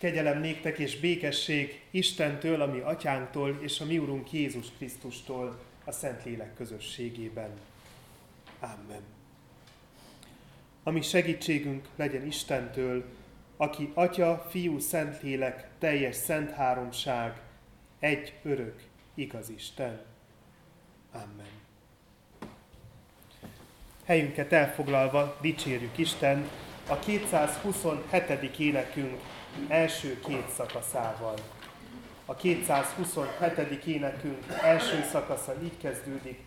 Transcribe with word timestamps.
Kegyelem 0.00 0.40
néktek 0.40 0.78
és 0.78 1.00
békesség 1.00 1.80
Istentől, 1.90 2.60
a 2.60 2.66
mi 2.66 2.78
atyánktól 2.78 3.58
és 3.62 3.80
a 3.80 3.84
mi 3.84 3.98
Urunk 3.98 4.32
Jézus 4.32 4.66
Krisztustól 4.76 5.58
a 5.84 5.92
Szentlélek 5.92 6.54
közösségében. 6.54 7.50
Amen. 8.60 9.02
Ami 10.82 11.02
segítségünk 11.02 11.88
legyen 11.96 12.26
Istentől, 12.26 13.04
aki 13.56 13.90
Atya, 13.94 14.46
Fiú, 14.50 14.78
Szentlélek, 14.78 15.68
teljes 15.78 16.16
szent 16.16 16.50
háromság, 16.50 17.40
egy 17.98 18.32
örök, 18.42 18.82
igaz 19.14 19.48
Isten. 19.48 20.00
Amen. 21.12 21.50
Helyünket 24.04 24.52
elfoglalva 24.52 25.38
dicsérjük 25.40 25.98
Isten 25.98 26.48
a 26.88 26.98
227. 26.98 28.58
énekünk 28.58 29.20
első 29.68 30.20
két 30.26 30.48
szakaszával. 30.56 31.34
A 32.26 32.34
227. 32.34 33.84
énekünk 33.86 34.44
első 34.62 35.04
szakasza 35.10 35.54
így 35.62 35.76
kezdődik, 35.80 36.40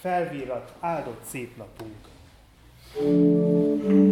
felvírat 0.00 0.72
áldott 0.80 1.22
szép 1.24 1.56
napunk. 1.56 2.12
thank 2.94 4.03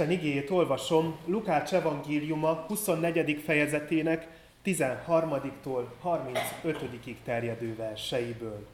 Isten 0.00 0.18
igéjét 0.18 0.50
olvasom 0.50 1.16
Lukács 1.26 1.72
evangéliuma 1.72 2.64
24. 2.68 3.42
fejezetének 3.44 4.28
13-tól 4.64 5.84
35-ig 6.04 7.14
terjedő 7.24 7.76
verseiből. 7.76 8.66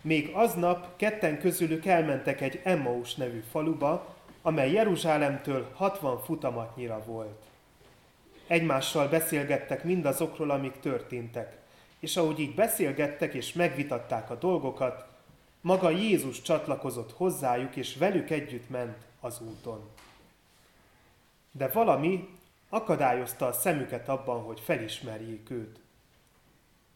Még 0.00 0.30
aznap 0.32 0.96
ketten 0.96 1.38
közülük 1.38 1.86
elmentek 1.86 2.40
egy 2.40 2.60
Emmaus 2.62 3.14
nevű 3.14 3.42
faluba, 3.50 4.14
amely 4.42 4.72
Jeruzsálemtől 4.72 5.70
60 5.74 6.22
futamatnyira 6.22 7.02
volt. 7.06 7.42
Egymással 8.46 9.08
beszélgettek 9.08 9.84
mindazokról, 9.84 10.50
amik 10.50 10.80
történtek, 10.80 11.56
és 12.00 12.16
ahogy 12.16 12.38
így 12.38 12.54
beszélgettek 12.54 13.34
és 13.34 13.52
megvitatták 13.52 14.30
a 14.30 14.34
dolgokat, 14.34 15.09
maga 15.60 15.90
Jézus 15.90 16.42
csatlakozott 16.42 17.12
hozzájuk, 17.12 17.76
és 17.76 17.96
velük 17.96 18.30
együtt 18.30 18.68
ment 18.70 19.06
az 19.20 19.40
úton. 19.40 19.88
De 21.52 21.68
valami 21.68 22.28
akadályozta 22.68 23.46
a 23.46 23.52
szemüket 23.52 24.08
abban, 24.08 24.42
hogy 24.42 24.60
felismerjék 24.60 25.50
őt. 25.50 25.80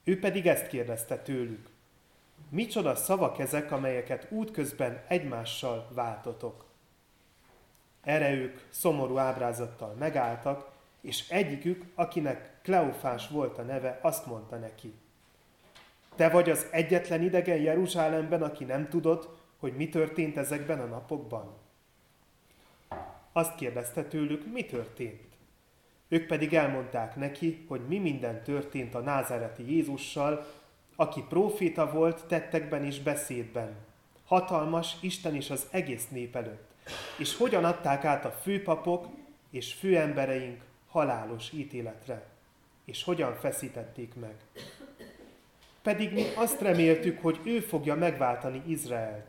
Ő 0.05 0.19
pedig 0.19 0.47
ezt 0.47 0.67
kérdezte 0.67 1.19
tőlük. 1.19 1.69
Micsoda 2.49 2.97
szavak 2.97 3.39
ezek, 3.39 3.73
amelyeket 3.73 4.27
útközben 4.31 5.05
egymással 5.09 5.89
váltotok? 5.93 6.65
Erre 8.01 8.33
ők 8.33 8.61
szomorú 8.71 9.19
ábrázattal 9.19 9.95
megálltak, 9.99 10.71
és 11.01 11.29
egyikük, 11.29 11.85
akinek 11.95 12.61
Kleofás 12.63 13.29
volt 13.29 13.59
a 13.59 13.63
neve, 13.63 13.99
azt 14.03 14.27
mondta 14.27 14.57
neki. 14.57 14.95
Te 16.17 16.29
vagy 16.29 16.51
az 16.51 16.67
egyetlen 16.71 17.23
idegen 17.23 17.61
Jeruzsálemben, 17.61 18.43
aki 18.43 18.65
nem 18.65 18.89
tudott, 18.89 19.29
hogy 19.59 19.77
mi 19.77 19.89
történt 19.89 20.37
ezekben 20.37 20.81
a 20.81 20.85
napokban? 20.85 21.55
Azt 23.33 23.55
kérdezte 23.55 24.05
tőlük, 24.05 24.53
mi 24.53 24.65
történt. 24.65 25.23
Ők 26.09 26.27
pedig 26.27 26.55
elmondták 26.55 27.17
neki, 27.17 27.65
hogy 27.69 27.81
mi 27.89 27.99
minden 27.99 28.43
történt 28.43 28.95
a 28.95 29.01
názáreti 29.01 29.73
Jézussal, 29.75 30.47
aki 30.97 31.25
próféta 31.29 31.91
volt 31.91 32.27
tettekben 32.27 32.85
és 32.85 33.01
beszédben. 33.01 33.77
Hatalmas 34.25 34.97
Isten 35.01 35.35
is 35.35 35.51
az 35.51 35.67
egész 35.71 36.09
nép 36.09 36.37
előtt. 36.37 36.73
És 37.19 37.37
hogyan 37.37 37.65
adták 37.65 38.05
át 38.05 38.25
a 38.25 38.31
főpapok 38.31 39.07
és 39.51 39.73
főembereink 39.73 40.63
halálos 40.89 41.53
ítéletre. 41.53 42.27
És 42.85 43.05
hogyan 43.05 43.35
feszítették 43.35 44.15
meg. 44.15 44.35
Pedig 45.85 46.13
mi 46.13 46.25
azt 46.37 46.61
reméltük, 46.61 47.23
hogy 47.23 47.41
ő 47.45 47.61
fogja 47.61 47.95
megváltani 47.95 48.63
Izraelt. 48.67 49.27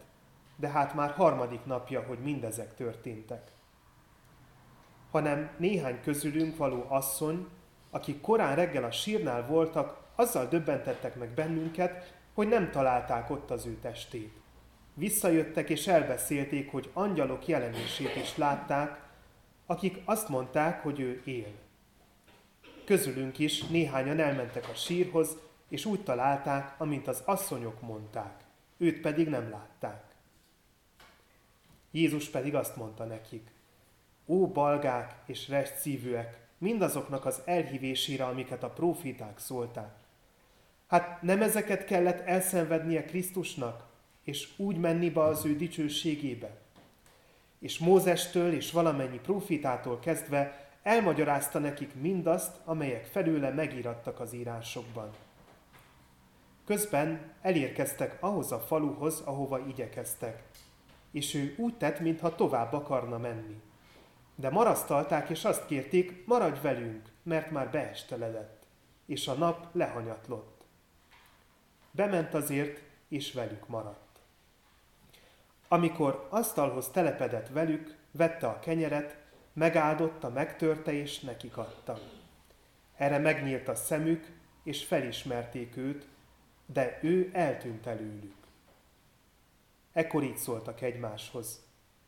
De 0.55 0.67
hát 0.67 0.93
már 0.93 1.11
harmadik 1.11 1.65
napja, 1.65 2.01
hogy 2.01 2.19
mindezek 2.19 2.75
történtek 2.75 3.53
hanem 5.15 5.49
néhány 5.57 6.01
közülünk 6.01 6.57
való 6.57 6.85
asszony, 6.89 7.47
akik 7.89 8.21
korán 8.21 8.55
reggel 8.55 8.83
a 8.83 8.91
sírnál 8.91 9.45
voltak, 9.45 9.97
azzal 10.15 10.47
döbbentettek 10.47 11.15
meg 11.15 11.29
bennünket, 11.29 12.13
hogy 12.33 12.47
nem 12.47 12.71
találták 12.71 13.29
ott 13.29 13.51
az 13.51 13.65
ő 13.65 13.77
testét. 13.81 14.33
Visszajöttek 14.93 15.69
és 15.69 15.87
elbeszélték, 15.87 16.71
hogy 16.71 16.89
angyalok 16.93 17.47
jelenését 17.47 18.15
is 18.15 18.37
látták, 18.37 18.99
akik 19.65 20.01
azt 20.05 20.29
mondták, 20.29 20.83
hogy 20.83 20.99
ő 20.99 21.21
él. 21.25 21.51
Közülünk 22.85 23.39
is 23.39 23.63
néhányan 23.63 24.19
elmentek 24.19 24.69
a 24.69 24.75
sírhoz, 24.75 25.37
és 25.75 25.85
úgy 25.85 26.03
találták, 26.03 26.75
amint 26.77 27.07
az 27.07 27.21
asszonyok 27.25 27.81
mondták. 27.81 28.43
Őt 28.77 29.01
pedig 29.01 29.27
nem 29.27 29.49
látták. 29.49 30.03
Jézus 31.91 32.29
pedig 32.29 32.55
azt 32.55 32.75
mondta 32.75 33.03
nekik, 33.03 33.51
Ó 34.25 34.47
balgák 34.47 35.15
és 35.25 35.49
rest 35.49 35.77
szívűek, 35.77 36.39
mindazoknak 36.57 37.25
az 37.25 37.41
elhívésére, 37.45 38.25
amiket 38.25 38.63
a 38.63 38.69
proféták 38.69 39.39
szólták. 39.39 39.93
Hát 40.87 41.21
nem 41.21 41.41
ezeket 41.41 41.85
kellett 41.85 42.27
elszenvednie 42.27 43.05
Krisztusnak, 43.05 43.85
és 44.23 44.49
úgy 44.57 44.77
menni 44.77 45.09
be 45.09 45.21
az 45.21 45.45
ő 45.45 45.55
dicsőségébe? 45.55 46.57
És 47.59 47.77
Mózestől 47.77 48.53
és 48.53 48.71
valamennyi 48.71 49.19
profitától 49.19 49.99
kezdve 49.99 50.69
elmagyarázta 50.83 51.59
nekik 51.59 51.93
mindazt, 52.01 52.55
amelyek 52.65 53.05
felőle 53.05 53.49
megírattak 53.49 54.19
az 54.19 54.33
írásokban. 54.33 55.11
Közben 56.65 57.33
elérkeztek 57.41 58.17
ahhoz 58.19 58.51
a 58.51 58.59
faluhoz, 58.59 59.21
ahova 59.25 59.59
igyekeztek, 59.59 60.43
és 61.11 61.33
ő 61.33 61.55
úgy 61.57 61.77
tett, 61.77 61.99
mintha 61.99 62.35
tovább 62.35 62.73
akarna 62.73 63.17
menni. 63.17 63.61
De 64.35 64.49
marasztalták, 64.49 65.29
és 65.29 65.45
azt 65.45 65.65
kérték, 65.65 66.25
maradj 66.25 66.59
velünk, 66.61 67.09
mert 67.23 67.51
már 67.51 67.71
beesteledett, 67.71 68.63
és 69.05 69.27
a 69.27 69.33
nap 69.33 69.67
lehanyatlott. 69.71 70.63
Bement 71.91 72.33
azért, 72.33 72.81
és 73.07 73.33
velük 73.33 73.67
maradt. 73.67 74.19
Amikor 75.67 76.27
asztalhoz 76.29 76.89
telepedett 76.89 77.47
velük, 77.47 77.95
vette 78.11 78.47
a 78.47 78.59
kenyeret, 78.59 79.17
megáldotta, 79.53 80.29
megtörte, 80.29 80.93
és 80.93 81.19
nekik 81.19 81.57
adta. 81.57 81.99
Erre 82.95 83.17
megnyílt 83.17 83.67
a 83.67 83.75
szemük, 83.75 84.31
és 84.63 84.85
felismerték 84.85 85.77
őt, 85.77 86.07
de 86.65 86.99
ő 87.01 87.29
eltűnt 87.33 87.85
előlük. 87.85 88.35
Ekkor 89.93 90.23
így 90.23 90.37
szóltak 90.37 90.81
egymáshoz. 90.81 91.63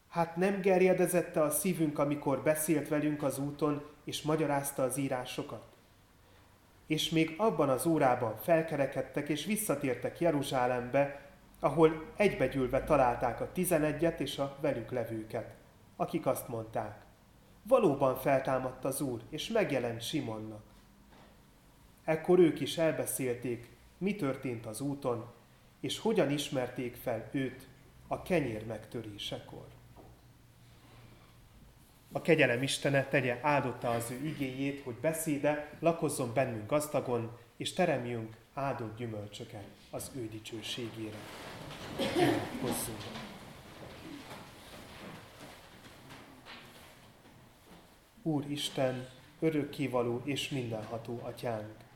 Hát 0.10 0.36
nem 0.36 0.62
gerjedezette 0.62 1.42
a 1.42 1.50
szívünk, 1.50 2.00
amikor 2.00 2.44
beszélt 2.44 2.88
velünk 2.88 3.24
az 3.24 3.40
úton, 3.40 3.86
és 4.04 4.22
magyarázta 4.22 4.84
az 4.84 4.98
írásokat? 4.98 5.64
És 6.86 7.10
még 7.10 7.34
abban 7.38 7.70
az 7.70 7.86
órában 7.86 8.38
felkerekedtek, 8.38 9.30
és 9.30 9.46
visszatértek 9.46 10.20
Jeruzsálembe, 10.20 11.22
ahol 11.60 12.14
egybegyűlve 12.16 12.84
találták 12.84 13.42
a 13.42 13.52
tizenegyet 13.52 14.20
és 14.20 14.38
a 14.38 14.58
velük 14.62 14.92
levőket, 14.92 15.56
akik 15.96 16.26
azt 16.26 16.48
mondták, 16.48 17.06
valóban 17.64 18.16
feltámadt 18.16 18.86
az 18.86 19.02
Úr, 19.02 19.22
és 19.30 19.50
megjelent 19.50 20.02
Simonnak. 20.02 20.64
Ekkor 22.04 22.40
ők 22.40 22.60
is 22.60 22.78
elbeszélték, 22.78 23.77
mi 23.98 24.16
történt 24.16 24.66
az 24.66 24.82
úton, 24.82 25.26
és 25.80 26.00
hogyan 26.00 26.32
ismerték 26.32 26.96
fel 26.96 27.30
őt 27.32 27.68
a 28.08 28.22
kenyér 28.22 28.66
megtörésekor. 28.66 29.66
A 32.12 32.22
kegyelem 32.22 32.64
Istene 32.64 33.06
tegye 33.06 33.40
áldotta 33.42 33.90
az 33.90 34.12
ő 34.12 34.26
igéjét, 34.26 34.84
hogy 34.84 34.96
beszéde 34.96 35.78
lakozzon 35.80 36.34
bennünk 36.34 36.70
gazdagon, 36.70 37.38
és 37.58 37.74
teremjünk 37.74 38.36
áldott 38.54 38.98
gyümölcsöket 38.98 39.68
az 39.90 40.12
ő 40.16 40.28
dicsőségére. 40.28 41.18
Hozzunk. 42.62 43.02
Úr 48.22 48.46
Isten, 48.50 49.10
örökkévaló 49.40 50.22
és 50.24 50.50
mindenható 50.50 51.20
atyánk! 51.24 51.87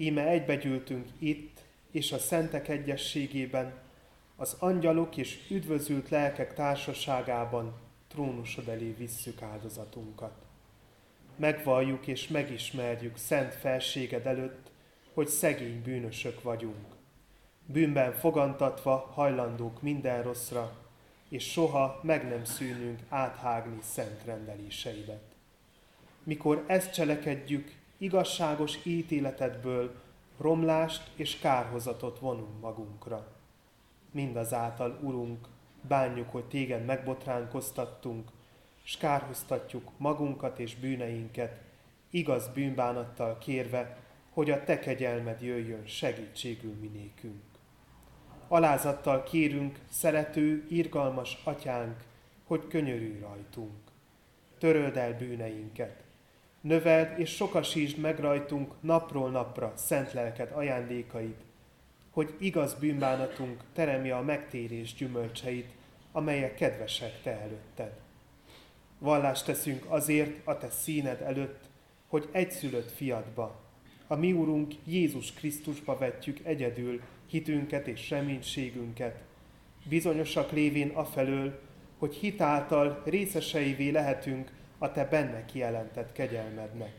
Íme 0.00 0.26
egybegyűltünk 0.26 1.08
itt 1.18 1.60
és 1.90 2.12
a 2.12 2.18
szentek 2.18 2.68
egyességében, 2.68 3.72
az 4.36 4.56
angyalok 4.58 5.16
és 5.16 5.38
üdvözült 5.50 6.08
lelkek 6.08 6.54
társaságában 6.54 7.72
trónusod 8.08 8.68
elé 8.68 8.94
visszük 8.98 9.42
áldozatunkat. 9.42 10.32
Megvalljuk 11.36 12.06
és 12.06 12.28
megismerjük 12.28 13.16
szent 13.16 13.54
felséged 13.54 14.26
előtt, 14.26 14.70
hogy 15.14 15.28
szegény 15.28 15.82
bűnösök 15.82 16.42
vagyunk. 16.42 16.86
Bűnben 17.66 18.12
fogantatva 18.12 19.10
hajlandók 19.14 19.82
minden 19.82 20.22
rosszra, 20.22 20.78
és 21.28 21.50
soha 21.50 22.00
meg 22.02 22.28
nem 22.28 22.44
szűnünk 22.44 22.98
áthágni 23.08 23.78
szent 23.82 24.24
rendeléseidet. 24.24 25.22
Mikor 26.22 26.64
ezt 26.66 26.92
cselekedjük, 26.92 27.79
igazságos 28.00 28.78
ítéletedből 28.84 29.94
romlást 30.38 31.10
és 31.14 31.38
kárhozatot 31.38 32.18
vonunk 32.18 32.60
magunkra. 32.60 33.26
Mindazáltal, 34.10 34.98
Urunk, 35.02 35.46
bánjuk, 35.88 36.30
hogy 36.30 36.44
téged 36.44 36.84
megbotránkoztattunk, 36.84 38.30
s 38.82 38.96
kárhoztatjuk 38.96 39.90
magunkat 39.96 40.58
és 40.58 40.76
bűneinket, 40.76 41.60
igaz 42.10 42.48
bűnbánattal 42.48 43.38
kérve, 43.38 43.98
hogy 44.30 44.50
a 44.50 44.64
te 44.64 44.78
kegyelmed 44.78 45.42
jöjjön 45.42 45.86
segítségül 45.86 46.74
minékünk. 46.80 47.42
Alázattal 48.48 49.22
kérünk, 49.22 49.78
szerető, 49.90 50.66
irgalmas 50.68 51.40
atyánk, 51.44 52.04
hogy 52.44 52.66
könyörülj 52.68 53.18
rajtunk. 53.18 53.78
Töröld 54.58 54.96
el 54.96 55.16
bűneinket, 55.16 56.08
Növeld 56.60 57.18
és 57.18 57.30
sokasítsd 57.30 57.98
meg 57.98 58.18
rajtunk 58.18 58.72
napról 58.80 59.30
napra 59.30 59.72
szent 59.76 60.12
lelked 60.12 60.52
ajándékait, 60.52 61.40
hogy 62.10 62.34
igaz 62.38 62.74
bűnbánatunk 62.74 63.62
teremje 63.72 64.16
a 64.16 64.22
megtérés 64.22 64.94
gyümölcseit, 64.94 65.70
amelyek 66.12 66.54
kedvesek 66.54 67.22
te 67.22 67.40
előtted. 67.40 67.92
Vallást 68.98 69.44
teszünk 69.44 69.84
azért 69.88 70.46
a 70.46 70.58
te 70.58 70.70
színed 70.70 71.20
előtt, 71.20 71.68
hogy 72.08 72.28
egyszülött 72.32 72.90
fiadba, 72.90 73.60
a 74.06 74.14
mi 74.14 74.32
Úrunk 74.32 74.74
Jézus 74.84 75.32
Krisztusba 75.32 75.98
vetjük 75.98 76.38
egyedül 76.42 77.00
hitünket 77.26 77.86
és 77.86 78.10
reménységünket, 78.10 79.20
bizonyosak 79.88 80.50
lévén 80.52 80.88
afelől, 80.88 81.60
hogy 81.98 82.14
hitáltal 82.14 83.02
részeseivé 83.04 83.90
lehetünk 83.90 84.50
a 84.82 84.92
te 84.92 85.04
benne 85.04 85.44
kijelentett 85.44 86.12
kegyelmednek, 86.12 86.92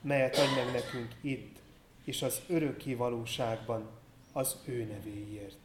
melyet 0.00 0.36
adj 0.36 0.54
meg 0.54 0.72
nekünk 0.72 1.14
itt 1.20 1.58
és 2.04 2.22
az 2.22 2.40
örökké 2.46 2.94
valóságban 2.94 3.90
az 4.32 4.56
ő 4.64 4.84
nevéért. 4.84 5.58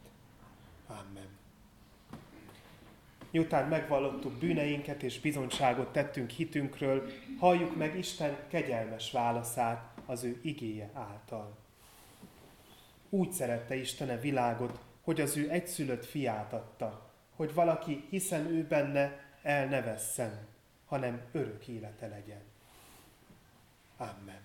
Amen. 0.86 1.28
Miután 3.30 3.68
megvallottuk 3.68 4.32
bűneinket 4.32 5.02
és 5.02 5.20
bizonyságot 5.20 5.92
tettünk 5.92 6.30
hitünkről, 6.30 7.10
halljuk 7.38 7.76
meg 7.76 7.96
Isten 7.98 8.36
kegyelmes 8.48 9.12
válaszát 9.12 9.94
az 10.06 10.24
ő 10.24 10.40
igéje 10.42 10.90
által. 10.92 11.56
Úgy 13.08 13.32
szerette 13.32 13.74
Isten 13.74 14.08
a 14.08 14.20
világot, 14.20 14.78
hogy 15.02 15.20
az 15.20 15.36
ő 15.36 15.50
egyszülött 15.50 16.04
fiát 16.04 16.52
adta, 16.52 17.12
hogy 17.36 17.54
valaki, 17.54 18.06
hiszen 18.10 18.46
ő 18.46 18.66
benne, 18.66 19.24
el 19.42 19.66
ne 19.66 19.82
vesszen, 19.82 20.55
hanem 20.86 21.20
örök 21.32 21.66
élete 21.66 22.06
legyen. 22.06 22.42
Amen. 23.96 24.40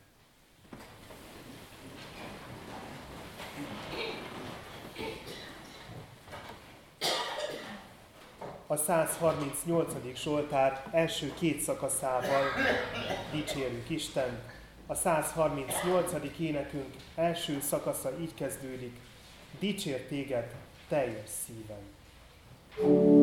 A 8.67 8.75
138. 8.75 9.93
Zsoltár 10.15 10.87
első 10.91 11.33
két 11.39 11.59
szakaszával 11.59 12.43
dicsérjük 13.31 13.89
Isten. 13.89 14.39
A 14.87 14.93
138. 14.93 16.11
énekünk 16.39 16.95
első 17.15 17.61
szakasza 17.61 18.19
így 18.19 18.33
kezdődik. 18.33 18.99
Dicsér 19.59 20.07
téged 20.07 20.55
teljes 20.87 21.29
szívem. 21.45 21.89
thank 22.77 22.87
you 22.87 23.20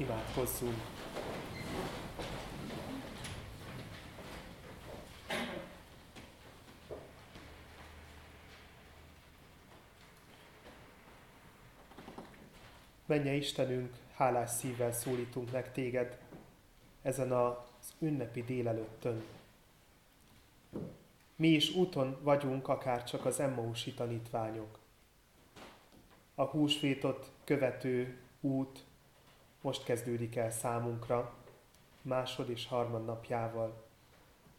Imádkozzunk! 0.00 0.74
Menje 13.06 13.32
Istenünk, 13.32 13.96
hálás 14.14 14.50
szívvel 14.50 14.92
szólítunk 14.92 15.50
meg 15.50 15.72
téged 15.72 16.18
ezen 17.02 17.32
az 17.32 17.54
ünnepi 17.98 18.42
délelőttön. 18.42 19.22
Mi 21.36 21.48
is 21.48 21.74
úton 21.74 22.18
vagyunk, 22.22 22.68
akár 22.68 23.04
csak 23.04 23.24
az 23.24 23.40
Emmausi 23.40 23.94
tanítványok. 23.94 24.78
A 26.34 26.44
húsvétot 26.44 27.30
követő 27.44 28.18
út 28.40 28.84
most 29.60 29.84
kezdődik 29.84 30.36
el 30.36 30.50
számunkra, 30.50 31.34
másod 32.02 32.50
és 32.50 32.66
harmad 32.66 33.04
napjával. 33.04 33.82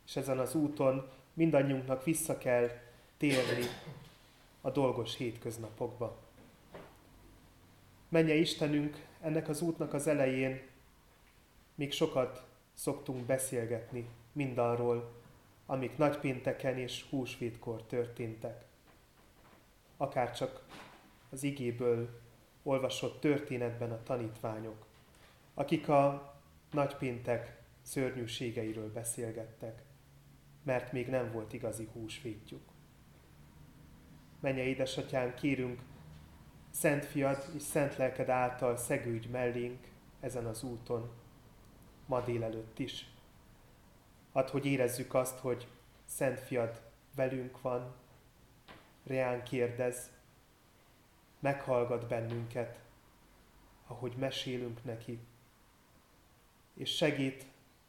És 0.06 0.16
ezen 0.16 0.40
az 0.40 0.56
úton 0.56 1.10
mindannyiunknak 1.34 2.04
vissza 2.04 2.38
kell 2.38 2.70
térni 3.18 3.66
a 4.62 4.70
dolgos 4.70 5.16
hétköznapokba. 5.16 6.18
Menje 8.10 8.36
Istenünk, 8.36 9.06
ennek 9.22 9.50
az 9.50 9.62
útnak 9.62 9.94
az 9.94 10.08
elején 10.08 10.62
még 11.76 11.92
sokat 11.92 12.46
szoktunk 12.74 13.26
beszélgetni 13.26 14.10
mindarról, 14.32 15.12
amik 15.66 15.98
nagypénteken 15.98 16.78
és 16.78 17.06
húsvétkor 17.10 17.84
történtek. 17.84 18.66
Akár 19.98 20.36
csak 20.36 20.66
az 21.30 21.44
igéből 21.44 22.20
olvasott 22.64 23.20
történetben 23.20 23.92
a 23.92 24.04
tanítványok, 24.04 24.86
akik 25.54 25.90
a 25.90 26.34
nagypéntek 26.72 27.62
szörnyűségeiről 27.82 28.92
beszélgettek, 28.92 29.84
mert 30.64 30.92
még 30.92 31.10
nem 31.10 31.32
volt 31.32 31.54
igazi 31.54 31.90
húsvétjuk. 31.94 32.62
Menje 34.40 34.64
édesatyán, 34.64 35.36
kérünk, 35.36 35.82
Szent 36.70 37.06
Fiad 37.06 37.50
és 37.56 37.62
Szent 37.62 37.98
Lelked 37.98 38.30
által 38.30 38.78
szegődj 38.78 39.28
mellénk 39.28 39.88
ezen 40.20 40.46
az 40.46 40.64
úton, 40.64 41.12
ma 42.06 42.22
délelőtt 42.22 42.80
is. 42.80 43.10
Add, 44.32 44.50
hogy 44.50 44.66
érezzük 44.66 45.14
azt, 45.14 45.40
hogy 45.40 45.68
Szent 46.06 46.40
Fiad 46.40 46.82
velünk 47.16 47.62
van, 47.62 47.96
reán 49.04 49.44
kérdez, 49.44 50.12
meghallgat 51.40 52.08
bennünket, 52.08 52.80
ahogy 53.88 54.14
mesélünk 54.18 54.84
neki, 54.84 55.20
és 56.74 56.96
segít 56.96 57.46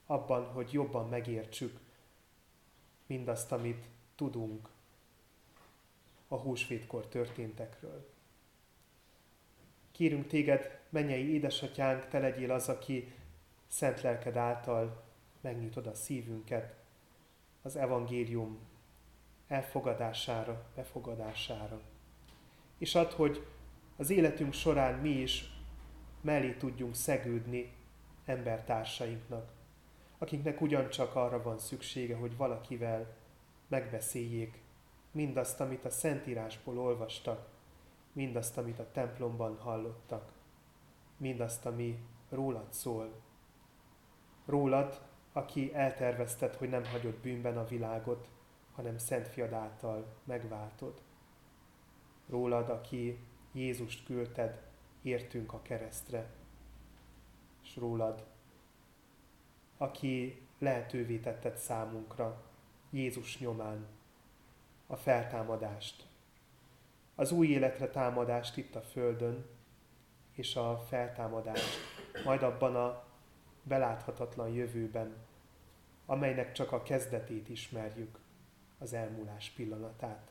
abban, 0.06 0.44
hogy 0.44 0.72
jobban 0.72 1.08
megértsük 1.08 1.78
mindazt, 3.06 3.52
amit 3.52 3.84
tudunk 4.14 4.68
a 6.28 6.36
húsvétkor 6.36 7.06
történtekről. 7.06 8.10
Kérünk 9.90 10.26
téged, 10.26 10.80
mennyei 10.88 11.32
édesatyánk, 11.32 12.08
te 12.08 12.18
legyél 12.18 12.50
az, 12.50 12.68
aki 12.68 13.12
szent 13.66 14.00
lelked 14.00 14.36
által 14.36 15.02
megnyitod 15.40 15.86
a 15.86 15.94
szívünket 15.94 16.74
az 17.62 17.76
evangélium 17.76 18.58
elfogadására, 19.48 20.64
befogadására. 20.74 21.80
És 22.78 22.94
add, 22.94 23.12
hogy 23.12 23.46
az 23.96 24.10
életünk 24.10 24.52
során 24.52 24.98
mi 24.98 25.10
is 25.10 25.44
mellé 26.20 26.52
tudjunk 26.52 26.94
szegődni 26.94 27.72
embertársainknak, 28.32 29.52
akiknek 30.18 30.60
ugyancsak 30.60 31.14
arra 31.14 31.42
van 31.42 31.58
szüksége, 31.58 32.16
hogy 32.16 32.36
valakivel 32.36 33.16
megbeszéljék 33.68 34.62
mindazt, 35.10 35.60
amit 35.60 35.84
a 35.84 35.90
Szentírásból 35.90 36.78
olvastak, 36.78 37.48
mindazt, 38.12 38.58
amit 38.58 38.78
a 38.78 38.90
templomban 38.92 39.58
hallottak, 39.58 40.32
mindazt, 41.16 41.66
ami 41.66 41.98
rólad 42.28 42.72
szól. 42.72 43.12
Rólad, 44.46 45.00
aki 45.32 45.74
eltervezted, 45.74 46.54
hogy 46.54 46.68
nem 46.68 46.84
hagyod 46.84 47.14
bűnben 47.14 47.56
a 47.56 47.66
világot, 47.66 48.28
hanem 48.72 48.98
Szent 48.98 49.28
Fiad 49.28 49.52
által 49.52 50.06
megváltod. 50.24 51.00
Rólad, 52.28 52.68
aki 52.68 53.18
Jézust 53.52 54.04
küldted, 54.04 54.62
értünk 55.02 55.52
a 55.52 55.62
keresztre. 55.62 56.30
És 57.72 57.78
rólad, 57.78 58.24
aki 59.76 60.42
lehetővé 60.58 61.18
tetted 61.18 61.56
számunkra 61.56 62.42
Jézus 62.90 63.38
nyomán 63.38 63.86
a 64.86 64.96
feltámadást, 64.96 66.06
az 67.14 67.30
új 67.30 67.46
életre 67.46 67.88
támadást 67.88 68.56
itt 68.56 68.74
a 68.74 68.80
Földön, 68.80 69.46
és 70.32 70.56
a 70.56 70.78
feltámadást 70.88 71.78
majd 72.24 72.42
abban 72.42 72.76
a 72.76 73.04
beláthatatlan 73.62 74.48
jövőben, 74.48 75.16
amelynek 76.06 76.52
csak 76.52 76.72
a 76.72 76.82
kezdetét 76.82 77.48
ismerjük, 77.48 78.18
az 78.78 78.92
elmúlás 78.92 79.50
pillanatát. 79.50 80.30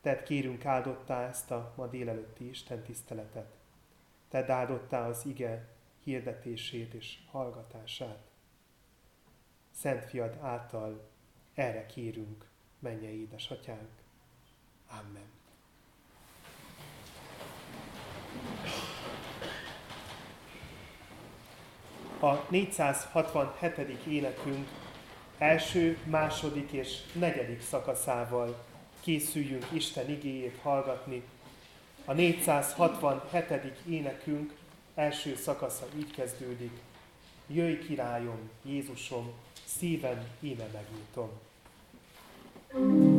Tehát 0.00 0.22
kérünk 0.22 0.64
áldottá 0.64 1.28
ezt 1.28 1.50
a 1.50 1.72
ma 1.76 1.86
délelőtti 1.86 2.48
Isten 2.48 2.82
tiszteletet. 2.82 3.58
Tedd 4.30 4.50
áldottá 4.50 5.08
az 5.08 5.24
ige 5.26 5.68
hirdetését 6.04 6.94
és 6.94 7.18
hallgatását. 7.30 8.30
Szent 9.70 10.04
Fiad 10.04 10.38
által 10.40 11.08
erre 11.54 11.86
kérünk, 11.86 12.44
mennyei 12.78 13.20
édesatyánk. 13.20 13.90
Amen. 14.90 15.28
A 22.20 22.46
467. 22.50 24.06
énekünk 24.06 24.68
első, 25.38 25.98
második 26.04 26.72
és 26.72 27.02
negyedik 27.12 27.62
szakaszával 27.62 28.64
készüljünk 29.00 29.66
Isten 29.72 30.10
igéjét 30.10 30.58
hallgatni. 30.62 31.22
A 32.04 32.12
467. 32.12 33.72
énekünk 33.88 34.52
első 34.94 35.36
szakasza 35.36 35.86
így 35.98 36.10
kezdődik. 36.10 36.72
Jöjj 37.46 37.78
királyom, 37.78 38.50
Jézusom, 38.62 39.32
szívem 39.66 40.24
íme 40.40 40.66
megnyitom. 40.72 41.30
thank 42.72 43.04
you 43.04 43.09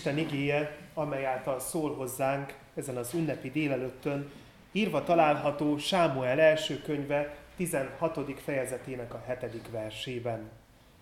Isten 0.00 0.18
igéje, 0.18 0.76
amely 0.94 1.26
által 1.26 1.58
szól 1.58 1.94
hozzánk 1.94 2.54
ezen 2.74 2.96
az 2.96 3.14
ünnepi 3.14 3.50
délelőttön, 3.50 4.30
írva 4.72 5.04
található 5.04 5.78
Sámuel 5.78 6.40
első 6.40 6.82
könyve 6.82 7.36
16. 7.56 8.40
fejezetének 8.40 9.14
a 9.14 9.22
7. 9.40 9.70
versében. 9.70 10.50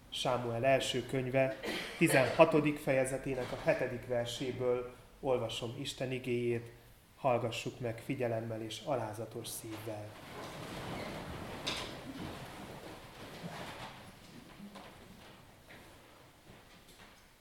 Sámuel 0.09 0.65
első 0.65 1.07
könyve 1.07 1.57
16. 1.99 2.79
fejezetének 2.79 3.47
a 3.53 3.71
7. 3.71 4.07
verséből 4.07 4.91
olvasom 5.21 5.75
Isten 5.81 6.13
igéjét, 6.13 6.73
hallgassuk 7.17 7.81
meg 7.81 8.03
figyelemmel 8.05 8.63
és 8.63 8.81
alázatos 8.85 9.49
szívvel. 9.49 10.07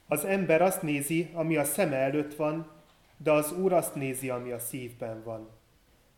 Az 0.10 0.26
ember 0.26 0.62
azt 0.62 0.82
nézi, 0.82 1.32
ami 1.34 1.56
a 1.58 1.64
szeme 1.64 1.96
előtt 1.96 2.36
van, 2.36 2.72
de 3.18 3.32
az 3.32 3.52
Úr 3.52 3.74
azt 3.74 3.96
nézi, 3.96 4.30
ami 4.30 4.52
a 4.52 4.60
szívben 4.60 5.24
van. 5.24 5.50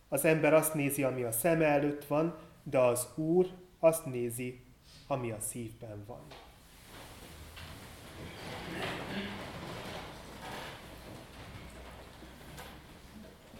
Az 0.09 0.25
ember 0.25 0.53
azt 0.53 0.73
nézi, 0.73 1.03
ami 1.03 1.23
a 1.23 1.31
szeme 1.31 1.65
előtt 1.65 2.05
van, 2.05 2.37
de 2.63 2.79
az 2.79 3.07
Úr 3.15 3.47
azt 3.79 4.05
nézi, 4.05 4.61
ami 5.07 5.31
a 5.31 5.39
szívben 5.39 6.03
van. 6.07 6.21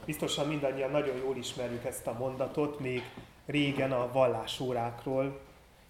Biztosan 0.06 0.48
mindannyian 0.48 0.92
nagyon 0.92 1.18
jól 1.18 1.38
ismerjük 1.38 1.86
ezt 1.86 2.08
a 2.08 2.14
mondatot, 2.14 2.80
még 2.80 3.02
régen 3.46 3.92
a 3.92 4.12
vallásórákról. 4.12 5.40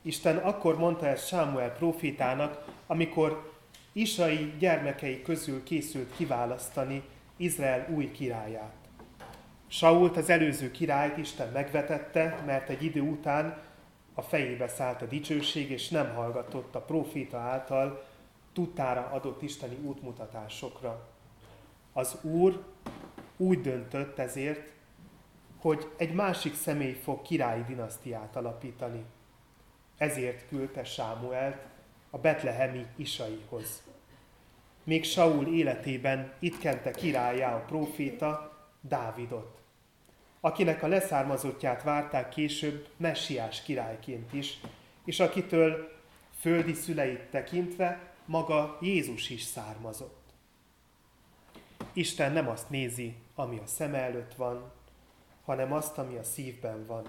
Isten 0.01 0.37
akkor 0.37 0.77
mondta 0.77 1.07
ezt 1.07 1.27
Sámuel 1.27 1.71
profétának, 1.71 2.65
amikor 2.87 3.48
Isai 3.99 4.53
gyermekei 4.59 5.21
közül 5.21 5.63
készült 5.63 6.15
kiválasztani 6.15 7.03
Izrael 7.37 7.87
új 7.93 8.11
királyát. 8.11 8.75
Sault 9.67 10.17
az 10.17 10.29
előző 10.29 10.71
királyt 10.71 11.17
Isten 11.17 11.51
megvetette, 11.51 12.43
mert 12.45 12.69
egy 12.69 12.83
idő 12.83 13.01
után 13.01 13.61
a 14.13 14.21
fejébe 14.21 14.67
szállt 14.67 15.01
a 15.01 15.05
dicsőség, 15.05 15.69
és 15.69 15.89
nem 15.89 16.13
hallgatott 16.13 16.75
a 16.75 16.81
proféta 16.81 17.37
által 17.37 18.05
tudtára 18.53 19.09
adott 19.11 19.41
isteni 19.41 19.75
útmutatásokra. 19.75 21.07
Az 21.93 22.17
Úr 22.21 22.63
úgy 23.37 23.61
döntött 23.61 24.17
ezért, 24.19 24.73
hogy 25.61 25.87
egy 25.97 26.13
másik 26.13 26.55
személy 26.55 26.93
fog 26.93 27.21
királyi 27.21 27.63
dinasztiát 27.67 28.35
alapítani. 28.35 29.03
Ezért 29.97 30.47
küldte 30.47 30.83
Sámuelt 30.83 31.65
a 32.09 32.17
betlehemi 32.17 32.85
Isaihoz. 32.95 33.88
Még 34.89 35.03
Saul 35.03 35.47
életében 35.47 36.33
itt 36.39 36.57
kente 36.57 36.91
királyá 36.91 37.55
a 37.55 37.65
próféta 37.65 38.57
Dávidot, 38.81 39.61
akinek 40.39 40.83
a 40.83 40.87
leszármazottját 40.87 41.83
várták 41.83 42.29
később 42.29 42.87
messiás 42.97 43.61
királyként 43.61 44.33
is, 44.33 44.59
és 45.05 45.19
akitől 45.19 45.91
földi 46.39 46.73
szüleit 46.73 47.21
tekintve 47.21 48.13
maga 48.25 48.77
Jézus 48.81 49.29
is 49.29 49.41
származott. 49.41 50.33
Isten 51.93 52.31
nem 52.31 52.49
azt 52.49 52.69
nézi, 52.69 53.15
ami 53.35 53.57
a 53.57 53.67
szeme 53.67 53.97
előtt 53.97 54.33
van, 54.35 54.71
hanem 55.45 55.73
azt, 55.73 55.97
ami 55.97 56.15
a 56.15 56.23
szívben 56.23 56.85
van. 56.85 57.07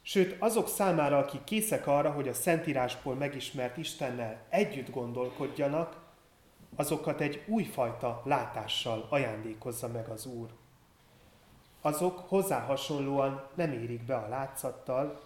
Sőt, 0.00 0.36
azok 0.38 0.68
számára, 0.68 1.18
akik 1.18 1.44
készek 1.44 1.86
arra, 1.86 2.10
hogy 2.10 2.28
a 2.28 2.34
Szentírásból 2.34 3.14
megismert 3.14 3.76
Istennel 3.76 4.46
együtt 4.48 4.90
gondolkodjanak, 4.90 6.01
azokat 6.76 7.20
egy 7.20 7.42
újfajta 7.46 8.22
látással 8.24 9.06
ajándékozza 9.08 9.88
meg 9.88 10.08
az 10.08 10.26
Úr. 10.26 10.48
Azok 11.80 12.18
hozzá 12.28 12.60
hasonlóan 12.60 13.46
nem 13.54 13.72
érik 13.72 14.02
be 14.02 14.16
a 14.16 14.28
látszattal, 14.28 15.20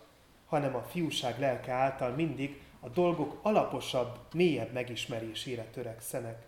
hanem 0.47 0.75
a 0.75 0.83
fiúság 0.83 1.39
lelke 1.39 1.73
által 1.73 2.11
mindig 2.11 2.61
a 2.81 2.89
dolgok 2.89 3.39
alaposabb, 3.43 4.19
mélyebb 4.33 4.73
megismerésére 4.73 5.65
törekszenek, 5.65 6.47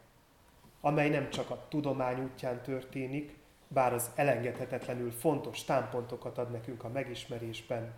amely 0.80 1.08
nem 1.08 1.30
csak 1.30 1.50
a 1.50 1.64
tudomány 1.68 2.20
útján 2.20 2.62
történik, 2.62 3.36
bár 3.68 3.92
az 3.92 4.10
elengedhetetlenül 4.14 5.10
fontos 5.10 5.64
támpontokat 5.64 6.38
ad 6.38 6.50
nekünk 6.50 6.84
a 6.84 6.88
megismerésben, 6.88 7.92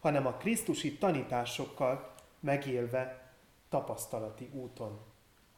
hanem 0.00 0.26
a 0.26 0.32
Krisztusi 0.32 0.98
tanításokkal 0.98 2.12
megélve 2.40 3.32
tapasztalati 3.68 4.50
úton, 4.52 5.00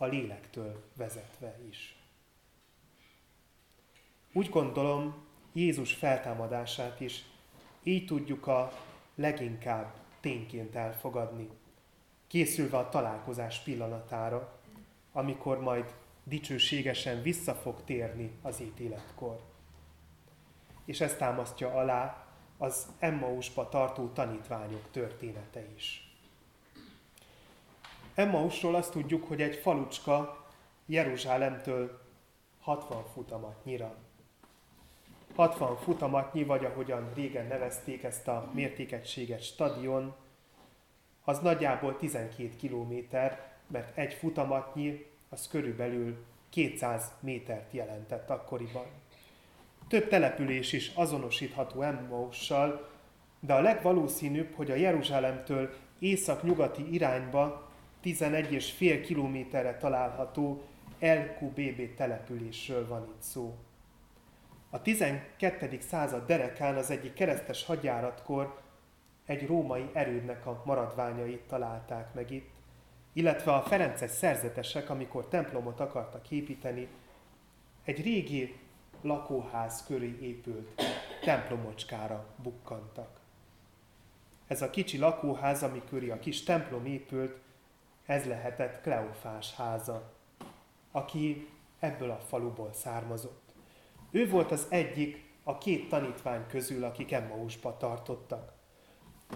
a 0.03 0.07
lélektől 0.07 0.83
vezetve 0.97 1.59
is. 1.69 1.97
Úgy 4.33 4.49
gondolom, 4.49 5.15
Jézus 5.53 5.95
feltámadását 5.95 7.01
is 7.01 7.25
így 7.83 8.07
tudjuk 8.07 8.47
a 8.47 8.73
leginkább 9.15 9.95
tényként 10.21 10.75
elfogadni, 10.75 11.49
készülve 12.27 12.79
a 12.79 12.89
találkozás 12.89 13.59
pillanatára, 13.59 14.61
amikor 15.13 15.61
majd 15.61 15.95
dicsőségesen 16.25 17.23
vissza 17.23 17.55
fog 17.55 17.85
térni 17.85 18.31
az 18.43 18.61
ítéletkor. 18.61 19.41
És 20.85 21.01
ezt 21.01 21.19
támasztja 21.19 21.75
alá 21.75 22.27
az 22.59 22.87
Emmausba 22.99 23.69
tartó 23.69 24.09
tanítványok 24.09 24.91
története 24.91 25.65
is. 25.77 26.12
Emmausról 28.15 28.75
azt 28.75 28.93
tudjuk, 28.93 29.25
hogy 29.25 29.43
egy 29.43 29.57
falucska 29.57 30.47
Jeruzsálemtől 30.87 32.01
60 32.61 33.05
futamatnyira. 33.13 33.95
60 35.35 35.77
futamatnyi, 35.77 36.45
vagy 36.45 36.65
ahogyan 36.65 37.13
régen 37.15 37.47
nevezték 37.47 38.03
ezt 38.03 38.29
a 38.29 38.51
mértékegységet 38.53 39.43
stadion, 39.43 40.15
az 41.25 41.39
nagyjából 41.39 41.97
12 41.97 42.51
kilométer, 42.57 43.53
mert 43.67 43.99
egy 43.99 44.15
futamatnyi 44.15 45.07
az 45.29 45.49
körülbelül 45.49 46.25
200 46.51 47.13
métert 47.21 47.73
jelentett 47.73 48.31
akkoriban. 48.31 48.85
Több 49.89 50.09
település 50.09 50.73
is 50.73 50.93
azonosítható 50.95 51.83
Emmaussal, 51.83 52.91
de 53.41 53.55
a 53.55 53.61
legvalószínűbb, 53.61 54.55
hogy 54.55 54.71
a 54.71 54.75
Jeruzsálemtől 54.75 55.75
észak-nyugati 55.99 56.93
irányba 56.93 57.72
11,5 58.05 59.03
kilométerre 59.07 59.77
található 59.77 60.63
LQBB 60.99 61.95
településről 61.95 62.89
van 62.89 63.09
itt 63.09 63.23
szó. 63.23 63.55
A 64.71 64.83
12. 64.83 65.79
század 65.81 66.27
derekán 66.27 66.77
az 66.77 66.91
egyik 66.91 67.13
keresztes 67.13 67.65
hadjáratkor 67.65 68.61
egy 69.27 69.47
római 69.47 69.91
erődnek 69.93 70.47
a 70.47 70.63
maradványait 70.65 71.41
találták 71.41 72.15
meg 72.15 72.31
itt, 72.31 72.51
illetve 73.13 73.53
a 73.53 73.63
Ferences 73.63 74.11
szerzetesek, 74.11 74.91
amikor 74.91 75.29
templomot 75.29 75.81
akartak 75.81 76.31
építeni, 76.31 76.89
egy 77.85 78.03
régi 78.03 78.57
lakóház 79.01 79.85
köré 79.87 80.19
épült 80.21 80.83
templomocskára 81.25 82.27
bukkantak. 82.37 83.21
Ez 84.47 84.63
a 84.63 84.71
kicsi 84.71 84.99
lakóház, 84.99 85.63
ami 85.63 85.83
köré 85.89 86.11
a 86.11 86.19
kis 86.19 86.43
templom 86.43 86.87
épült, 86.87 87.41
ez 88.07 88.25
lehetett 88.25 88.81
Kleofás 88.81 89.55
háza, 89.55 90.13
aki 90.91 91.49
ebből 91.79 92.11
a 92.11 92.19
faluból 92.19 92.73
származott. 92.73 93.55
Ő 94.11 94.29
volt 94.29 94.51
az 94.51 94.67
egyik 94.69 95.31
a 95.43 95.59
két 95.59 95.89
tanítvány 95.89 96.47
közül, 96.47 96.85
akik 96.85 97.13
Emmausba 97.13 97.77
tartottak. 97.77 98.53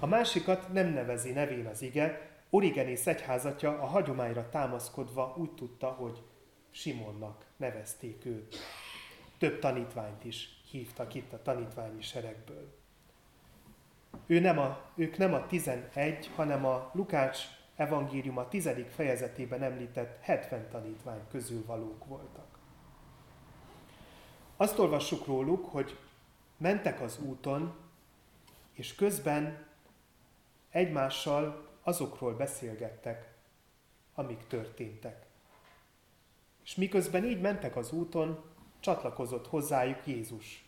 A 0.01 0.07
másikat 0.07 0.73
nem 0.73 0.89
nevezi 0.89 1.33
nevén 1.33 1.67
az 1.67 1.83
ige, 1.83 2.35
Origenész 2.51 3.07
egyházatja 3.07 3.71
a 3.71 3.87
hagyományra 3.87 4.49
támaszkodva 4.49 5.35
úgy 5.39 5.51
tudta, 5.55 5.87
hogy 5.87 6.23
Simonnak 6.71 7.45
nevezték 7.57 8.25
őt. 8.25 8.57
Több 9.39 9.59
tanítványt 9.59 10.25
is 10.25 10.49
hívtak 10.71 11.15
itt 11.15 11.33
a 11.33 11.43
tanítványi 11.43 12.03
seregből. 12.03 12.75
Ő 14.27 14.41
nem 14.41 14.59
a, 14.59 14.81
ők 14.95 15.17
nem 15.17 15.35
a 15.35 15.47
11, 15.47 16.31
hanem 16.35 16.65
a 16.65 16.91
Lukács 16.95 17.39
evangélium 17.77 18.39
a 18.39 18.49
tizedik 18.49 18.89
fejezetében 18.89 19.63
említett 19.63 20.19
70 20.21 20.69
tanítvány 20.69 21.21
közül 21.31 21.65
valók 21.67 22.05
voltak. 22.05 22.59
Azt 24.57 24.79
olvassuk 24.79 25.27
róluk, 25.27 25.65
hogy 25.65 25.99
mentek 26.57 27.01
az 27.01 27.19
úton, 27.19 27.75
és 28.73 28.95
közben 28.95 29.67
egymással 30.71 31.69
azokról 31.83 32.35
beszélgettek, 32.35 33.35
amik 34.15 34.47
történtek. 34.47 35.27
És 36.65 36.75
miközben 36.75 37.25
így 37.25 37.41
mentek 37.41 37.77
az 37.77 37.93
úton, 37.93 38.45
csatlakozott 38.81 39.47
hozzájuk 39.47 40.07
Jézus. 40.07 40.65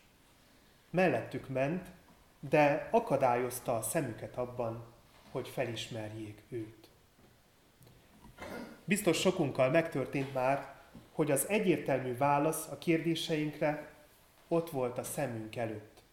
Mellettük 0.89 1.49
ment, 1.49 1.91
de 2.39 2.87
akadályozta 2.91 3.75
a 3.77 3.81
szemüket 3.81 4.37
abban, 4.37 4.85
hogy 5.31 5.47
felismerjék 5.47 6.43
őt. 6.49 6.78
Biztos 8.85 9.19
sokunkkal 9.19 9.69
megtörtént 9.69 10.33
már, 10.33 10.75
hogy 11.11 11.31
az 11.31 11.47
egyértelmű 11.47 12.17
válasz 12.17 12.67
a 12.71 12.77
kérdéseinkre 12.77 13.93
ott 14.47 14.69
volt 14.69 14.97
a 14.97 15.03
szemünk 15.03 15.55
előtt. 15.55 16.03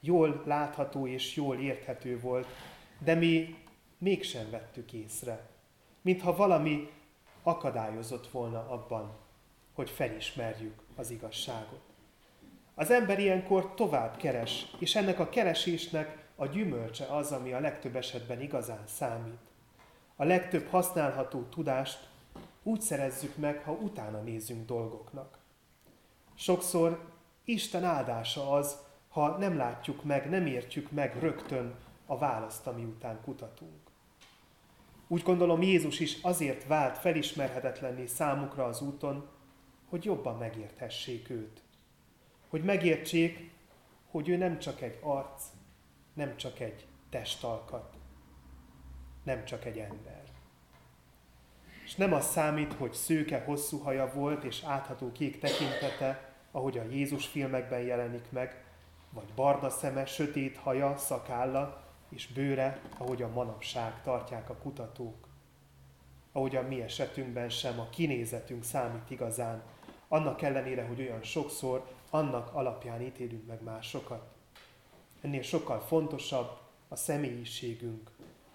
Jól 0.00 0.42
látható 0.46 1.06
és 1.06 1.36
jól 1.36 1.56
érthető 1.56 2.20
volt, 2.20 2.46
de 2.98 3.14
mi 3.14 3.56
mégsem 3.98 4.50
vettük 4.50 4.92
észre. 4.92 5.48
Mintha 6.02 6.36
valami 6.36 6.90
akadályozott 7.42 8.30
volna 8.30 8.68
abban, 8.68 9.16
hogy 9.72 9.90
felismerjük 9.90 10.82
az 10.96 11.10
igazságot. 11.10 11.80
Az 12.74 12.90
ember 12.90 13.18
ilyenkor 13.18 13.74
tovább 13.74 14.16
keres, 14.16 14.66
és 14.78 14.96
ennek 14.96 15.18
a 15.18 15.28
keresésnek 15.28 16.28
a 16.36 16.46
gyümölcse 16.46 17.04
az, 17.04 17.32
ami 17.32 17.52
a 17.52 17.60
legtöbb 17.60 17.96
esetben 17.96 18.40
igazán 18.40 18.86
számít. 18.86 19.49
A 20.20 20.24
legtöbb 20.24 20.66
használható 20.66 21.42
tudást 21.42 22.08
úgy 22.62 22.80
szerezzük 22.80 23.36
meg, 23.36 23.62
ha 23.64 23.72
utána 23.72 24.20
nézünk 24.20 24.66
dolgoknak. 24.66 25.38
Sokszor 26.34 27.10
Isten 27.44 27.84
áldása 27.84 28.52
az, 28.52 28.76
ha 29.08 29.38
nem 29.38 29.56
látjuk 29.56 30.04
meg, 30.04 30.30
nem 30.30 30.46
értjük 30.46 30.90
meg 30.90 31.18
rögtön 31.18 31.74
a 32.06 32.18
választ, 32.18 32.66
ami 32.66 32.84
után 32.84 33.20
kutatunk. 33.24 33.80
Úgy 35.06 35.22
gondolom 35.22 35.62
Jézus 35.62 36.00
is 36.00 36.22
azért 36.22 36.66
vált 36.66 36.98
felismerhetetlenné 36.98 38.06
számukra 38.06 38.64
az 38.64 38.80
úton, 38.80 39.28
hogy 39.88 40.04
jobban 40.04 40.38
megérthessék 40.38 41.30
őt. 41.30 41.62
Hogy 42.48 42.64
megértsék, 42.64 43.50
hogy 44.10 44.28
ő 44.28 44.36
nem 44.36 44.58
csak 44.58 44.80
egy 44.80 44.98
arc, 45.02 45.44
nem 46.14 46.36
csak 46.36 46.60
egy 46.60 46.86
testalkat, 47.10 47.89
nem 49.30 49.44
csak 49.44 49.64
egy 49.64 49.78
ember. 49.78 50.22
És 51.84 51.94
nem 51.94 52.12
az 52.12 52.30
számít, 52.30 52.72
hogy 52.72 52.92
szőke 52.92 53.42
hosszú 53.44 53.78
haja 53.78 54.12
volt 54.14 54.44
és 54.44 54.62
átható 54.62 55.12
kék 55.12 55.38
tekintete, 55.38 56.34
ahogy 56.50 56.78
a 56.78 56.84
Jézus 56.90 57.26
filmekben 57.26 57.80
jelenik 57.80 58.30
meg, 58.30 58.64
vagy 59.10 59.32
barna 59.34 59.70
szeme, 59.70 60.06
sötét 60.06 60.56
haja, 60.56 60.96
szakálla 60.96 61.84
és 62.08 62.26
bőre, 62.26 62.80
ahogy 62.98 63.22
a 63.22 63.28
manapság 63.28 64.02
tartják 64.02 64.50
a 64.50 64.54
kutatók. 64.54 65.28
Ahogy 66.32 66.56
a 66.56 66.62
mi 66.62 66.82
esetünkben 66.82 67.48
sem 67.48 67.80
a 67.80 67.88
kinézetünk 67.90 68.64
számít 68.64 69.10
igazán, 69.10 69.62
annak 70.08 70.42
ellenére, 70.42 70.84
hogy 70.84 71.00
olyan 71.00 71.22
sokszor 71.22 71.86
annak 72.10 72.54
alapján 72.54 73.02
ítélünk 73.02 73.46
meg 73.46 73.62
másokat. 73.62 74.22
Ennél 75.20 75.42
sokkal 75.42 75.80
fontosabb 75.80 76.58
a 76.88 76.96
személyiségünk, 76.96 78.10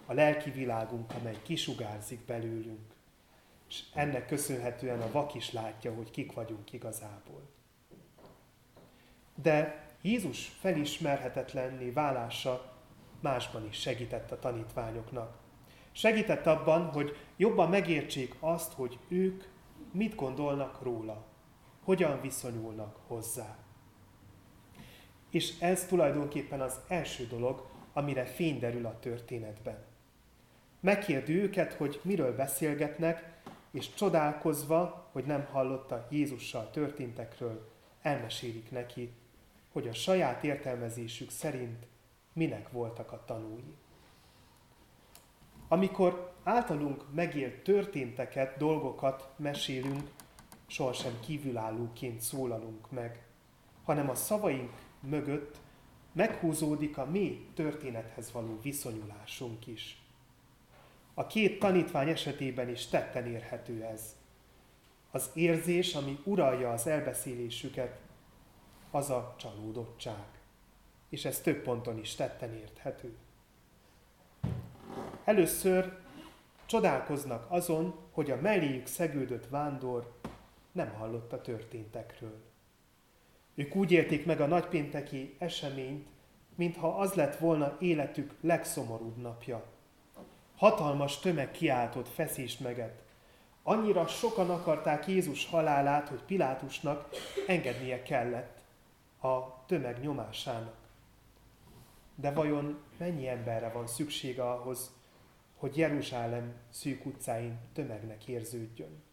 a 0.05 0.13
lelki 0.13 0.49
világunk, 0.49 1.11
amely 1.19 1.37
kisugárzik 1.43 2.25
belőlünk. 2.25 2.93
És 3.67 3.83
ennek 3.93 4.27
köszönhetően 4.27 5.01
a 5.01 5.11
vak 5.11 5.33
is 5.33 5.51
látja, 5.51 5.93
hogy 5.93 6.11
kik 6.11 6.33
vagyunk 6.33 6.73
igazából. 6.73 7.41
De 9.41 9.85
Jézus 10.01 10.47
felismerhetetlenné 10.59 11.89
válása 11.89 12.73
másban 13.19 13.65
is 13.65 13.79
segített 13.79 14.31
a 14.31 14.39
tanítványoknak. 14.39 15.37
Segített 15.91 16.45
abban, 16.45 16.91
hogy 16.91 17.17
jobban 17.37 17.69
megértsék 17.69 18.35
azt, 18.39 18.73
hogy 18.73 18.99
ők 19.07 19.43
mit 19.91 20.15
gondolnak 20.15 20.81
róla, 20.81 21.25
hogyan 21.83 22.21
viszonyulnak 22.21 22.99
hozzá. 23.07 23.57
És 25.29 25.59
ez 25.59 25.85
tulajdonképpen 25.85 26.61
az 26.61 26.79
első 26.87 27.27
dolog, 27.27 27.67
amire 27.93 28.25
fény 28.25 28.59
derül 28.59 28.85
a 28.85 28.99
történetben. 28.99 29.94
Megkérdi 30.85 31.41
őket, 31.41 31.73
hogy 31.73 31.99
miről 32.03 32.35
beszélgetnek, 32.35 33.33
és 33.71 33.93
csodálkozva, 33.93 35.09
hogy 35.11 35.25
nem 35.25 35.45
hallotta 35.51 36.07
Jézussal 36.09 36.69
történtekről, 36.71 37.71
elmesélik 38.01 38.71
neki, 38.71 39.13
hogy 39.71 39.87
a 39.87 39.93
saját 39.93 40.43
értelmezésük 40.43 41.29
szerint 41.29 41.85
minek 42.33 42.71
voltak 42.71 43.11
a 43.11 43.23
tanúi. 43.25 43.75
Amikor 45.67 46.33
általunk 46.43 47.13
megélt 47.13 47.63
történteket, 47.63 48.57
dolgokat 48.57 49.29
mesélünk, 49.35 50.09
sohasem 50.67 51.19
kívülállóként 51.19 52.21
szólalunk 52.21 52.91
meg, 52.91 53.25
hanem 53.83 54.09
a 54.09 54.15
szavaink 54.15 54.71
mögött 54.99 55.57
meghúzódik 56.11 56.97
a 56.97 57.05
mi 57.05 57.49
történethez 57.53 58.31
való 58.31 58.59
viszonyulásunk 58.61 59.67
is. 59.67 60.04
A 61.17 61.27
két 61.27 61.59
tanítvány 61.59 62.09
esetében 62.09 62.69
is 62.69 62.85
tetten 62.85 63.27
érhető 63.27 63.83
ez. 63.83 64.15
Az 65.11 65.29
érzés, 65.33 65.95
ami 65.95 66.19
uralja 66.23 66.71
az 66.71 66.87
elbeszélésüket, 66.87 67.99
az 68.91 69.09
a 69.09 69.35
csalódottság. 69.37 70.25
És 71.09 71.25
ez 71.25 71.39
több 71.39 71.61
ponton 71.61 71.99
is 71.99 72.15
tetten 72.15 72.53
érthető. 72.53 73.15
Először 75.23 75.97
csodálkoznak 76.65 77.45
azon, 77.49 77.95
hogy 78.11 78.31
a 78.31 78.41
melléjük 78.41 78.85
szegődött 78.85 79.47
vándor 79.49 80.13
nem 80.71 80.89
hallott 80.89 81.33
a 81.33 81.41
történtekről. 81.41 82.41
Ők 83.55 83.75
úgy 83.75 83.91
élték 83.91 84.25
meg 84.25 84.41
a 84.41 84.45
nagypénteki 84.45 85.35
eseményt, 85.37 86.07
mintha 86.55 86.87
az 86.99 87.13
lett 87.13 87.37
volna 87.37 87.77
életük 87.79 88.33
legszomorúbb 88.41 89.17
napja. 89.17 89.74
Hatalmas 90.57 91.19
tömeg 91.19 91.51
kiáltott 91.51 92.07
feszést 92.07 92.59
meget. 92.59 93.03
Annyira 93.63 94.07
sokan 94.07 94.49
akarták 94.49 95.07
Jézus 95.07 95.45
halálát, 95.45 96.09
hogy 96.09 96.21
Pilátusnak 96.23 97.09
engednie 97.47 98.01
kellett 98.01 98.59
a 99.21 99.65
tömeg 99.65 100.01
nyomásának. 100.01 100.75
De 102.15 102.31
vajon 102.31 102.79
mennyi 102.97 103.27
emberre 103.27 103.69
van 103.69 103.87
szüksége 103.87 104.49
ahhoz, 104.49 104.91
hogy 105.57 105.77
Jeruzsálem 105.77 106.53
szűk 106.69 107.05
utcáin 107.05 107.59
tömegnek 107.73 108.27
érződjön? 108.27 109.03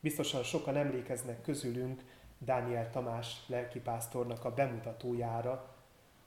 Biztosan 0.00 0.42
sokan 0.42 0.76
emlékeznek 0.76 1.42
közülünk 1.42 2.02
Dániel 2.38 2.90
Tamás 2.90 3.42
lelkipásztornak 3.46 4.44
a 4.44 4.54
bemutatójára, 4.54 5.74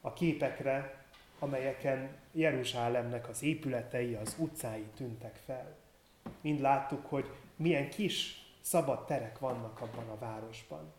a 0.01 0.13
képekre, 0.13 1.04
amelyeken 1.45 2.09
Jeruzsálemnek 2.31 3.29
az 3.29 3.43
épületei, 3.43 4.13
az 4.13 4.35
utcái 4.37 4.85
tűntek 4.95 5.35
fel. 5.45 5.75
Mind 6.41 6.59
láttuk, 6.59 7.05
hogy 7.05 7.29
milyen 7.55 7.89
kis, 7.89 8.43
szabad 8.61 9.05
terek 9.05 9.39
vannak 9.39 9.81
abban 9.81 10.09
a 10.09 10.17
városban. 10.17 10.93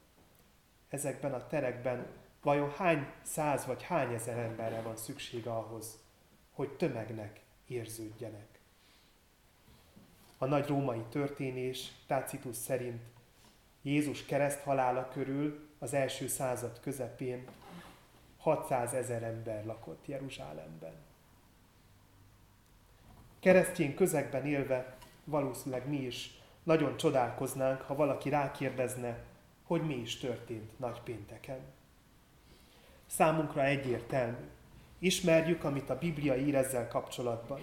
Ezekben 0.88 1.34
a 1.34 1.46
terekben 1.46 2.06
vajon 2.42 2.70
hány 2.70 3.06
száz 3.22 3.66
vagy 3.66 3.82
hány 3.82 4.12
ezer 4.12 4.38
emberre 4.38 4.80
van 4.80 4.96
szüksége 4.96 5.50
ahhoz, 5.50 5.98
hogy 6.52 6.68
tömegnek 6.68 7.40
érződjenek. 7.66 8.60
A 10.38 10.46
nagy 10.46 10.66
római 10.66 11.02
történés 11.08 11.92
Tácitus 12.06 12.56
szerint 12.56 13.02
Jézus 13.82 14.24
kereszt 14.24 14.60
halála 14.60 15.08
körül 15.08 15.68
az 15.78 15.94
első 15.94 16.26
század 16.26 16.80
közepén 16.80 17.44
600 18.46 18.94
ezer 18.94 19.22
ember 19.22 19.64
lakott 19.64 20.06
Jeruzsálemben. 20.06 20.94
Keresztény 23.40 23.94
közegben 23.94 24.46
élve 24.46 24.96
valószínűleg 25.24 25.88
mi 25.88 25.96
is 25.96 26.40
nagyon 26.62 26.96
csodálkoznánk, 26.96 27.80
ha 27.80 27.94
valaki 27.94 28.28
rákérdezne, 28.28 29.18
hogy 29.62 29.86
mi 29.86 29.94
is 29.94 30.16
történt 30.16 30.78
nagypénteken. 30.78 31.58
Számunkra 33.06 33.64
egyértelmű. 33.64 34.46
Ismerjük, 34.98 35.64
amit 35.64 35.90
a 35.90 35.98
Biblia 35.98 36.36
ír 36.36 36.54
ezzel 36.54 36.88
kapcsolatban. 36.88 37.60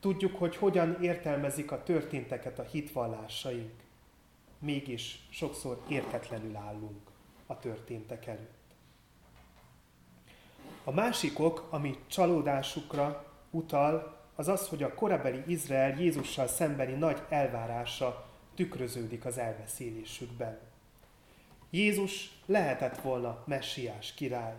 Tudjuk, 0.00 0.36
hogy 0.36 0.56
hogyan 0.56 1.02
értelmezik 1.02 1.72
a 1.72 1.82
történteket 1.82 2.58
a 2.58 2.62
hitvallásaink. 2.62 3.82
Mégis 4.58 5.26
sokszor 5.28 5.82
értetlenül 5.88 6.56
állunk 6.56 7.10
a 7.46 7.58
történtek 7.58 8.26
előtt. 8.26 8.59
A 10.84 10.90
másik 10.90 11.38
ok, 11.38 11.66
ami 11.70 11.98
csalódásukra 12.06 13.24
utal, 13.50 14.18
az 14.34 14.48
az, 14.48 14.68
hogy 14.68 14.82
a 14.82 14.94
korabeli 14.94 15.42
Izrael 15.46 16.00
Jézussal 16.00 16.46
szembeni 16.46 16.92
nagy 16.92 17.22
elvárása 17.28 18.28
tükröződik 18.54 19.24
az 19.24 19.38
elbeszélésükben. 19.38 20.58
Jézus 21.70 22.30
lehetett 22.46 23.00
volna 23.00 23.42
messiás 23.46 24.14
király. 24.14 24.54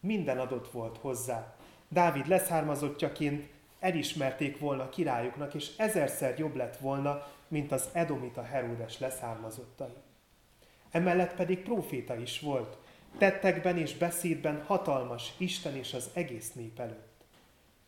Minden 0.00 0.38
adott 0.38 0.70
volt 0.70 0.98
hozzá. 0.98 1.54
Dávid 1.88 2.26
leszármazottjaként 2.26 3.48
elismerték 3.78 4.58
volna 4.58 4.88
királyuknak, 4.88 5.54
és 5.54 5.70
ezerszer 5.76 6.38
jobb 6.38 6.56
lett 6.56 6.76
volna, 6.76 7.26
mint 7.48 7.72
az 7.72 7.88
Edomita 7.92 8.42
Heródes 8.42 8.98
leszármazottai. 8.98 9.94
Emellett 10.90 11.34
pedig 11.34 11.62
próféta 11.62 12.16
is 12.16 12.40
volt, 12.40 12.76
tettekben 13.18 13.78
és 13.78 13.96
beszédben 13.96 14.62
hatalmas 14.66 15.32
Isten 15.36 15.76
és 15.76 15.94
az 15.94 16.10
egész 16.12 16.52
nép 16.52 16.78
előtt. 16.78 17.24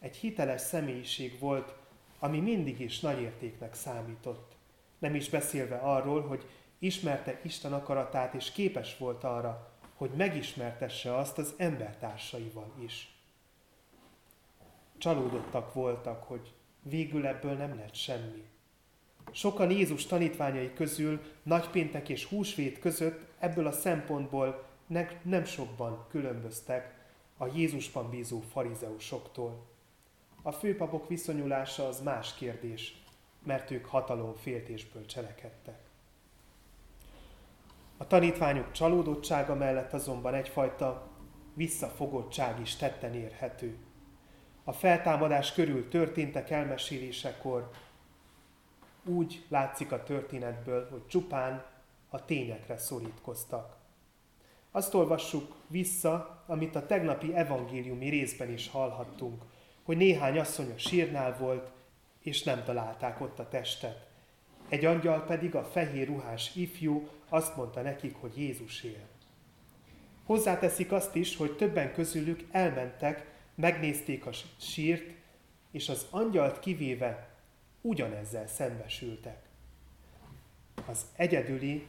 Egy 0.01 0.17
hiteles 0.17 0.61
személyiség 0.61 1.39
volt, 1.39 1.75
ami 2.19 2.41
mindig 2.41 2.81
is 2.81 3.01
nagy 3.01 3.21
értéknek 3.21 3.75
számított. 3.75 4.55
Nem 4.99 5.15
is 5.15 5.29
beszélve 5.29 5.77
arról, 5.77 6.27
hogy 6.27 6.47
ismerte 6.79 7.41
Isten 7.43 7.73
akaratát, 7.73 8.35
és 8.35 8.53
képes 8.53 8.97
volt 8.99 9.25
arra, 9.25 9.71
hogy 9.95 10.11
megismertesse 10.11 11.17
azt 11.17 11.39
az 11.39 11.55
embertársaival 11.57 12.73
is. 12.85 13.15
Csalódottak 14.99 15.75
voltak, 15.75 16.23
hogy 16.23 16.53
végül 16.83 17.27
ebből 17.27 17.53
nem 17.53 17.77
lett 17.77 17.95
semmi. 17.95 18.45
Sokan 19.31 19.71
Jézus 19.71 20.07
tanítványai 20.07 20.73
közül 20.73 21.21
nagypéntek 21.43 22.09
és 22.09 22.25
húsvét 22.25 22.79
között 22.79 23.21
ebből 23.39 23.67
a 23.67 23.73
szempontból 23.73 24.65
nem 25.23 25.45
sokban 25.45 26.07
különböztek 26.09 26.95
a 27.37 27.47
Jézusban 27.47 28.11
bízó 28.11 28.41
farizeusoktól. 28.41 29.67
A 30.43 30.53
főpapok 30.53 31.09
viszonyulása 31.09 31.87
az 31.87 32.03
más 32.03 32.35
kérdés, 32.35 33.05
mert 33.43 33.71
ők 33.71 33.87
hatalomféltésből 33.87 35.07
cselekedtek. 35.07 35.79
A 37.97 38.07
tanítványok 38.07 38.71
csalódottsága 38.71 39.55
mellett 39.55 39.93
azonban 39.93 40.35
egyfajta 40.35 41.09
visszafogottság 41.55 42.61
is 42.61 42.77
tetten 42.77 43.15
érhető. 43.15 43.77
A 44.65 44.73
feltámadás 44.73 45.53
körül 45.53 45.89
történtek 45.89 46.51
elmesélésekor 46.51 47.71
úgy 49.05 49.45
látszik 49.49 49.93
a 49.93 50.03
történetből, 50.03 50.89
hogy 50.91 51.07
csupán 51.07 51.65
a 52.09 52.25
tényekre 52.25 52.79
szorítkoztak. 52.79 53.76
Azt 54.77 54.95
olvassuk 54.95 55.55
vissza, 55.67 56.45
amit 56.47 56.75
a 56.75 56.87
tegnapi 56.87 57.35
evangéliumi 57.35 58.09
részben 58.09 58.53
is 58.53 58.69
hallhattunk, 58.69 59.43
hogy 59.83 59.97
néhány 59.97 60.39
asszony 60.39 60.71
a 60.71 60.79
sírnál 60.79 61.37
volt, 61.39 61.71
és 62.23 62.43
nem 62.43 62.65
találták 62.65 63.21
ott 63.21 63.39
a 63.39 63.49
testet. 63.49 64.07
Egy 64.69 64.85
angyal 64.85 65.25
pedig, 65.25 65.55
a 65.55 65.65
fehér 65.65 66.07
ruhás 66.07 66.55
ifjú 66.55 67.09
azt 67.29 67.57
mondta 67.57 67.81
nekik, 67.81 68.15
hogy 68.17 68.39
Jézus 68.39 68.83
él. 68.83 69.07
Hozzáteszik 70.25 70.93
azt 70.93 71.15
is, 71.15 71.37
hogy 71.37 71.57
többen 71.57 71.93
közülük 71.93 72.45
elmentek, 72.51 73.27
megnézték 73.55 74.27
a 74.27 74.31
sírt, 74.61 75.15
és 75.71 75.89
az 75.89 76.07
angyalt 76.11 76.59
kivéve 76.59 77.29
ugyanezzel 77.81 78.47
szembesültek. 78.47 79.43
Az 80.87 81.07
egyedüli, 81.17 81.87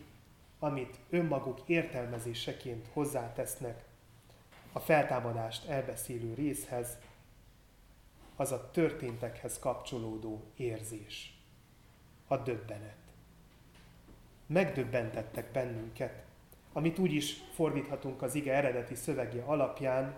amit 0.59 0.99
önmaguk 1.09 1.61
értelmezéseként 1.65 2.87
hozzátesznek 2.93 3.85
a 4.71 4.79
feltámadást 4.79 5.67
elbeszélő 5.67 6.33
részhez, 6.33 6.97
az 8.35 8.51
a 8.51 8.71
történtekhez 8.71 9.59
kapcsolódó 9.59 10.43
érzés, 10.55 11.41
a 12.27 12.37
döbbenet. 12.37 12.97
Megdöbbentettek 14.45 15.51
bennünket, 15.51 16.23
amit 16.73 16.99
úgy 16.99 17.13
is 17.13 17.33
fordíthatunk 17.53 18.21
az 18.21 18.35
ige 18.35 18.53
eredeti 18.53 18.95
szövegje 18.95 19.43
alapján, 19.43 20.15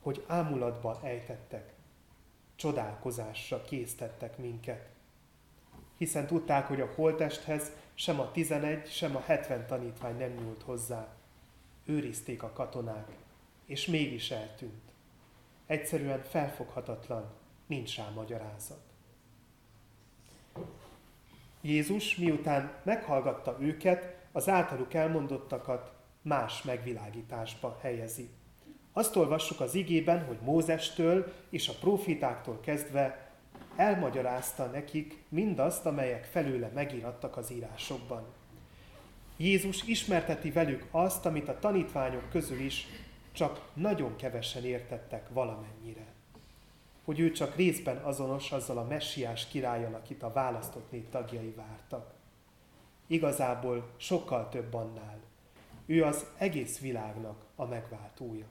hogy 0.00 0.24
ámulatba 0.26 1.00
ejtettek, 1.02 1.72
csodálkozásra 2.56 3.62
késztettek 3.62 4.38
minket. 4.38 4.88
Hiszen 5.96 6.26
tudták, 6.26 6.66
hogy 6.66 6.80
a 6.80 6.92
holtesthez 6.94 7.70
sem 7.98 8.20
a 8.20 8.30
11, 8.30 8.90
sem 8.90 9.16
a 9.16 9.20
70 9.20 9.66
tanítvány 9.66 10.16
nem 10.16 10.30
nyúlt 10.30 10.62
hozzá. 10.62 11.08
Őrizték 11.84 12.42
a 12.42 12.52
katonák, 12.52 13.08
és 13.66 13.86
mégis 13.86 14.30
eltűnt. 14.30 14.82
Egyszerűen 15.66 16.22
felfoghatatlan, 16.22 17.32
nincs 17.66 17.96
rá 17.96 18.08
magyarázat. 18.14 18.80
Jézus 21.60 22.16
miután 22.16 22.72
meghallgatta 22.82 23.56
őket, 23.60 24.16
az 24.32 24.48
általuk 24.48 24.94
elmondottakat 24.94 25.92
más 26.22 26.62
megvilágításba 26.62 27.78
helyezi. 27.80 28.28
Azt 28.92 29.16
olvassuk 29.16 29.60
az 29.60 29.74
igében, 29.74 30.24
hogy 30.24 30.38
Mózestől 30.40 31.32
és 31.50 31.68
a 31.68 31.74
profitáktól 31.80 32.60
kezdve 32.60 33.25
elmagyarázta 33.76 34.64
nekik 34.64 35.22
mindazt, 35.28 35.86
amelyek 35.86 36.24
felőle 36.24 36.70
megírattak 36.74 37.36
az 37.36 37.50
írásokban. 37.50 38.24
Jézus 39.36 39.82
ismerteti 39.82 40.50
velük 40.50 40.86
azt, 40.90 41.26
amit 41.26 41.48
a 41.48 41.58
tanítványok 41.58 42.30
közül 42.30 42.60
is 42.60 42.86
csak 43.32 43.70
nagyon 43.74 44.16
kevesen 44.16 44.64
értettek 44.64 45.28
valamennyire. 45.28 46.06
Hogy 47.04 47.18
ő 47.18 47.30
csak 47.30 47.56
részben 47.56 47.96
azonos 47.96 48.52
azzal 48.52 48.78
a 48.78 48.84
messiás 48.84 49.46
királlyal, 49.46 49.94
akit 49.94 50.22
a 50.22 50.32
választott 50.32 50.90
nép 50.90 51.10
tagjai 51.10 51.54
vártak. 51.56 52.14
Igazából 53.06 53.90
sokkal 53.96 54.48
több 54.48 54.74
annál. 54.74 55.18
Ő 55.86 56.04
az 56.04 56.26
egész 56.38 56.78
világnak 56.78 57.44
a 57.56 57.64
megváltója. 57.64 58.46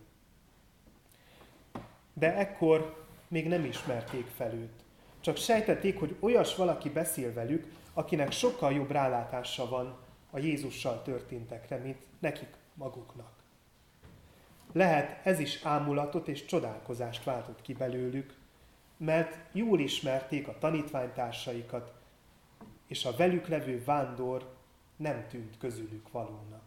De 2.14 2.36
ekkor 2.36 3.06
még 3.28 3.48
nem 3.48 3.66
ismerték 3.66 4.26
fel 4.26 4.54
őt. 4.54 4.85
Csak 5.26 5.38
sejtették, 5.38 6.00
hogy 6.00 6.16
olyas 6.20 6.56
valaki 6.56 6.90
beszél 6.90 7.34
velük, 7.34 7.68
akinek 7.94 8.32
sokkal 8.32 8.74
jobb 8.74 8.92
rálátása 8.92 9.70
van 9.70 9.98
a 10.32 10.40
Jézussal 10.40 11.02
történtekre, 11.02 11.78
mint 11.78 11.98
nekik 12.20 12.50
maguknak. 12.74 13.32
Lehet 14.72 15.26
ez 15.26 15.40
is 15.40 15.60
ámulatot 15.64 16.28
és 16.28 16.46
csodálkozást 16.46 17.24
váltott 17.24 17.62
ki 17.62 17.74
belőlük, 17.74 18.34
mert 18.98 19.38
jól 19.52 19.80
ismerték 19.80 20.48
a 20.48 20.58
tanítványtársaikat, 20.60 21.94
és 22.88 23.06
a 23.06 23.16
velük 23.16 23.48
levő 23.48 23.84
vándor 23.84 24.56
nem 24.96 25.26
tűnt 25.30 25.58
közülük 25.58 26.12
valónak. 26.12 26.64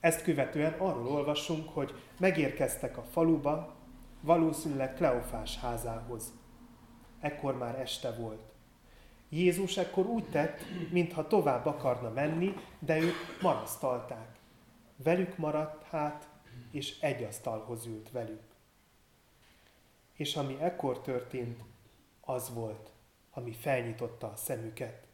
Ezt 0.00 0.22
követően 0.22 0.72
arról 0.78 1.06
olvasunk, 1.06 1.68
hogy 1.68 1.94
megérkeztek 2.18 2.96
a 2.96 3.02
faluba, 3.02 3.74
valószínűleg 4.20 4.94
Kleofás 4.94 5.58
házához. 5.58 6.38
Ekkor 7.20 7.56
már 7.58 7.80
este 7.80 8.12
volt. 8.12 8.52
Jézus 9.28 9.76
ekkor 9.76 10.06
úgy 10.06 10.24
tett, 10.24 10.60
mintha 10.90 11.26
tovább 11.26 11.66
akarna 11.66 12.10
menni, 12.10 12.54
de 12.78 12.98
ők 12.98 13.14
marasztalták. 13.42 14.38
Velük 14.96 15.36
maradt 15.36 15.84
hát, 15.84 16.28
és 16.70 17.00
egy 17.00 17.22
asztalhoz 17.22 17.86
ült 17.86 18.10
velük. 18.10 18.42
És 20.12 20.36
ami 20.36 20.56
ekkor 20.60 21.00
történt, 21.00 21.62
az 22.20 22.54
volt, 22.54 22.90
ami 23.30 23.52
felnyitotta 23.52 24.26
a 24.26 24.36
szemüket. 24.36 25.06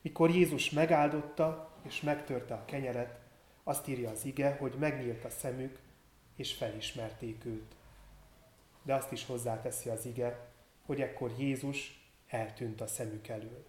Mikor 0.00 0.30
Jézus 0.30 0.70
megáldotta 0.70 1.70
és 1.82 2.00
megtörte 2.00 2.54
a 2.54 2.64
kenyeret, 2.64 3.20
azt 3.62 3.88
írja 3.88 4.10
az 4.10 4.24
ige, 4.24 4.56
hogy 4.60 4.74
megnyílt 4.78 5.24
a 5.24 5.30
szemük, 5.30 5.78
és 6.36 6.52
felismerték 6.52 7.44
őt. 7.44 7.74
De 8.82 8.94
azt 8.94 9.12
is 9.12 9.26
hozzáteszi 9.26 9.88
az 9.88 10.06
ige, 10.06 10.52
hogy 10.86 11.00
ekkor 11.00 11.32
Jézus 11.38 12.08
eltűnt 12.28 12.80
a 12.80 12.86
szemük 12.86 13.28
elől. 13.28 13.64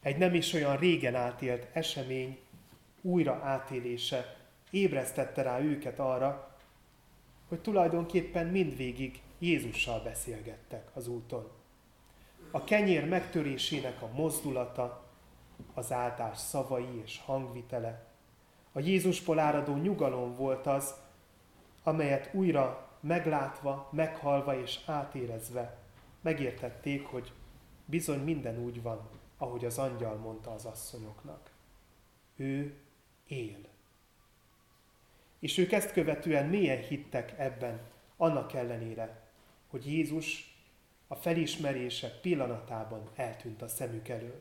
Egy 0.00 0.16
nem 0.16 0.34
is 0.34 0.52
olyan 0.52 0.76
régen 0.76 1.14
átélt 1.14 1.66
esemény 1.72 2.38
újra 3.00 3.34
átélése 3.34 4.36
ébresztette 4.70 5.42
rá 5.42 5.60
őket 5.60 5.98
arra, 5.98 6.56
hogy 7.48 7.60
tulajdonképpen 7.60 8.46
mindvégig 8.46 9.22
Jézussal 9.38 10.00
beszélgettek 10.00 10.90
az 10.94 11.08
úton. 11.08 11.50
A 12.50 12.64
kenyér 12.64 13.08
megtörésének 13.08 14.02
a 14.02 14.10
mozdulata, 14.14 15.04
az 15.74 15.92
áldás 15.92 16.38
szavai 16.38 17.02
és 17.04 17.20
hangvitele, 17.24 18.06
a 18.72 18.80
Jézusból 18.80 19.38
áradó 19.38 19.76
nyugalom 19.76 20.34
volt 20.34 20.66
az, 20.66 20.94
amelyet 21.82 22.34
újra 22.34 22.85
meglátva, 23.06 23.88
meghalva 23.92 24.60
és 24.60 24.80
átérezve 24.86 25.78
megértették, 26.20 27.06
hogy 27.06 27.32
bizony 27.84 28.20
minden 28.20 28.58
úgy 28.58 28.82
van, 28.82 29.08
ahogy 29.38 29.64
az 29.64 29.78
angyal 29.78 30.16
mondta 30.16 30.50
az 30.50 30.64
asszonyoknak. 30.64 31.50
Ő 32.36 32.74
él. 33.26 33.58
És 35.38 35.58
ők 35.58 35.72
ezt 35.72 35.92
követően 35.92 36.46
mélyen 36.46 36.82
hittek 36.82 37.34
ebben, 37.38 37.80
annak 38.16 38.52
ellenére, 38.52 39.30
hogy 39.66 39.86
Jézus 39.86 40.56
a 41.08 41.14
felismerése 41.14 42.18
pillanatában 42.20 43.10
eltűnt 43.14 43.62
a 43.62 43.68
szemük 43.68 44.08
elől. 44.08 44.40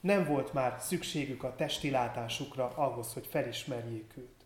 Nem 0.00 0.24
volt 0.24 0.52
már 0.52 0.80
szükségük 0.80 1.42
a 1.42 1.54
testi 1.54 1.90
látásukra 1.90 2.68
ahhoz, 2.74 3.12
hogy 3.12 3.26
felismerjék 3.26 4.16
őt. 4.16 4.37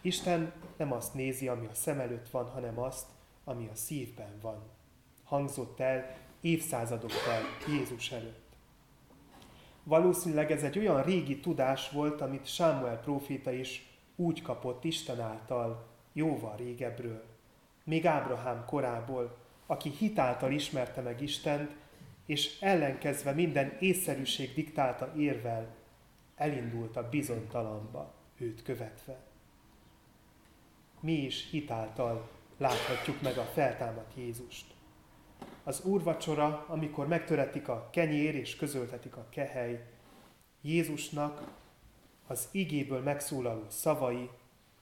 Isten 0.00 0.52
nem 0.76 0.92
azt 0.92 1.14
nézi, 1.14 1.48
ami 1.48 1.66
a 1.66 1.74
szem 1.74 2.00
előtt 2.00 2.28
van, 2.28 2.50
hanem 2.50 2.78
azt, 2.78 3.06
ami 3.44 3.68
a 3.72 3.74
szívben 3.74 4.38
van. 4.40 4.62
Hangzott 5.24 5.80
el 5.80 6.16
évszázadokkal 6.40 7.42
Jézus 7.68 8.12
előtt. 8.12 8.46
Valószínűleg 9.82 10.50
ez 10.50 10.62
egy 10.62 10.78
olyan 10.78 11.02
régi 11.02 11.40
tudás 11.40 11.90
volt, 11.90 12.20
amit 12.20 12.46
Sámuel 12.46 13.00
próféta 13.00 13.52
is 13.52 13.86
úgy 14.16 14.42
kapott 14.42 14.84
Isten 14.84 15.20
által 15.20 15.86
jóval 16.12 16.56
régebről. 16.56 17.24
Még 17.84 18.06
Ábrahám 18.06 18.64
korából, 18.66 19.36
aki 19.66 19.90
hitáltal 19.90 20.52
ismerte 20.52 21.00
meg 21.00 21.22
Istent, 21.22 21.74
és 22.26 22.60
ellenkezve 22.60 23.32
minden 23.32 23.76
észszerűség 23.80 24.54
diktálta 24.54 25.12
érvel, 25.16 25.74
elindult 26.36 26.96
a 26.96 27.08
bizonytalanba 27.08 28.14
őt 28.38 28.62
követve. 28.62 29.27
Mi 31.00 31.12
is 31.12 31.50
hitáltal 31.50 32.28
láthatjuk 32.56 33.20
meg 33.20 33.38
a 33.38 33.44
feltámadt 33.44 34.12
Jézust. 34.16 34.74
Az 35.64 35.84
úrvacsora, 35.84 36.64
amikor 36.68 37.06
megtöretik 37.06 37.68
a 37.68 37.88
kenyér 37.92 38.34
és 38.34 38.56
közöltetik 38.56 39.16
a 39.16 39.26
kehely, 39.30 39.86
Jézusnak 40.60 41.50
az 42.26 42.48
igéből 42.50 43.02
megszólaló 43.02 43.64
szavai, 43.68 44.30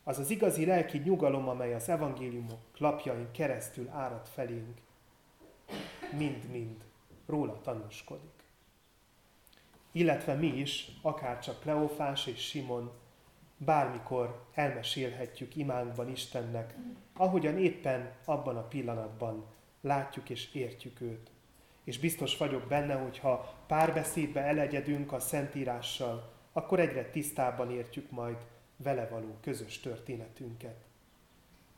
az 0.05 0.19
az 0.19 0.31
igazi 0.31 0.65
lelki 0.65 0.99
nyugalom, 0.99 1.49
amely 1.49 1.75
az 1.75 1.89
evangéliumok 1.89 2.61
lapjain 2.79 3.31
keresztül 3.31 3.89
árad 3.89 4.27
felénk, 4.27 4.77
mind-mind 6.13 6.85
róla 7.27 7.61
tanúskodik. 7.61 8.45
Illetve 9.93 10.35
mi 10.35 10.47
is, 10.47 10.91
akár 11.03 11.39
csak 11.41 11.61
Kleofás 11.61 12.27
és 12.27 12.41
Simon, 12.41 12.93
bármikor 13.57 14.45
elmesélhetjük 14.55 15.57
imánkban 15.57 16.11
Istennek, 16.11 16.75
ahogyan 17.17 17.59
éppen 17.59 18.13
abban 18.25 18.57
a 18.57 18.69
pillanatban 18.69 19.47
látjuk 19.81 20.31
és 20.31 20.55
értjük 20.55 21.01
őt. 21.01 21.31
És 21.85 21.99
biztos 21.99 22.37
vagyok 22.37 22.63
benne, 22.69 22.95
hogy 22.95 23.19
ha 23.19 23.55
párbeszédbe 23.67 24.41
elegyedünk 24.41 25.13
a 25.13 25.21
Szentírással, 25.21 26.33
akkor 26.53 26.81
egyre 26.81 27.05
tisztábban 27.11 27.71
értjük 27.71 28.11
majd 28.11 28.37
vele 28.77 29.09
való 29.09 29.37
közös 29.41 29.81
történetünket. 29.81 30.77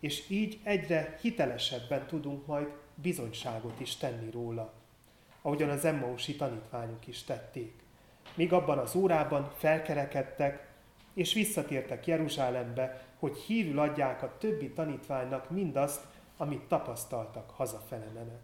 És 0.01 0.31
így 0.31 0.61
egyre 0.63 1.17
hitelesebben 1.21 2.07
tudunk 2.07 2.47
majd 2.47 2.73
bizonyságot 2.95 3.81
is 3.81 3.97
tenni 3.97 4.31
róla, 4.31 4.73
ahogyan 5.43 5.69
az 5.69 5.85
Emmausi 5.85 6.37
tanítványok 6.37 7.07
is 7.07 7.23
tették. 7.23 7.83
Míg 8.35 8.53
abban 8.53 8.79
az 8.79 8.95
órában 8.95 9.53
felkerekedtek, 9.57 10.68
és 11.19 11.33
visszatértek 11.33 12.07
Jeruzsálembe, 12.07 13.07
hogy 13.19 13.37
hírül 13.37 13.79
adják 13.79 14.23
a 14.23 14.37
többi 14.39 14.71
tanítványnak 14.71 15.51
mindazt, 15.51 16.05
amit 16.37 16.63
tapasztaltak 16.63 17.51
hazafele 17.51 18.07
menet. 18.15 18.43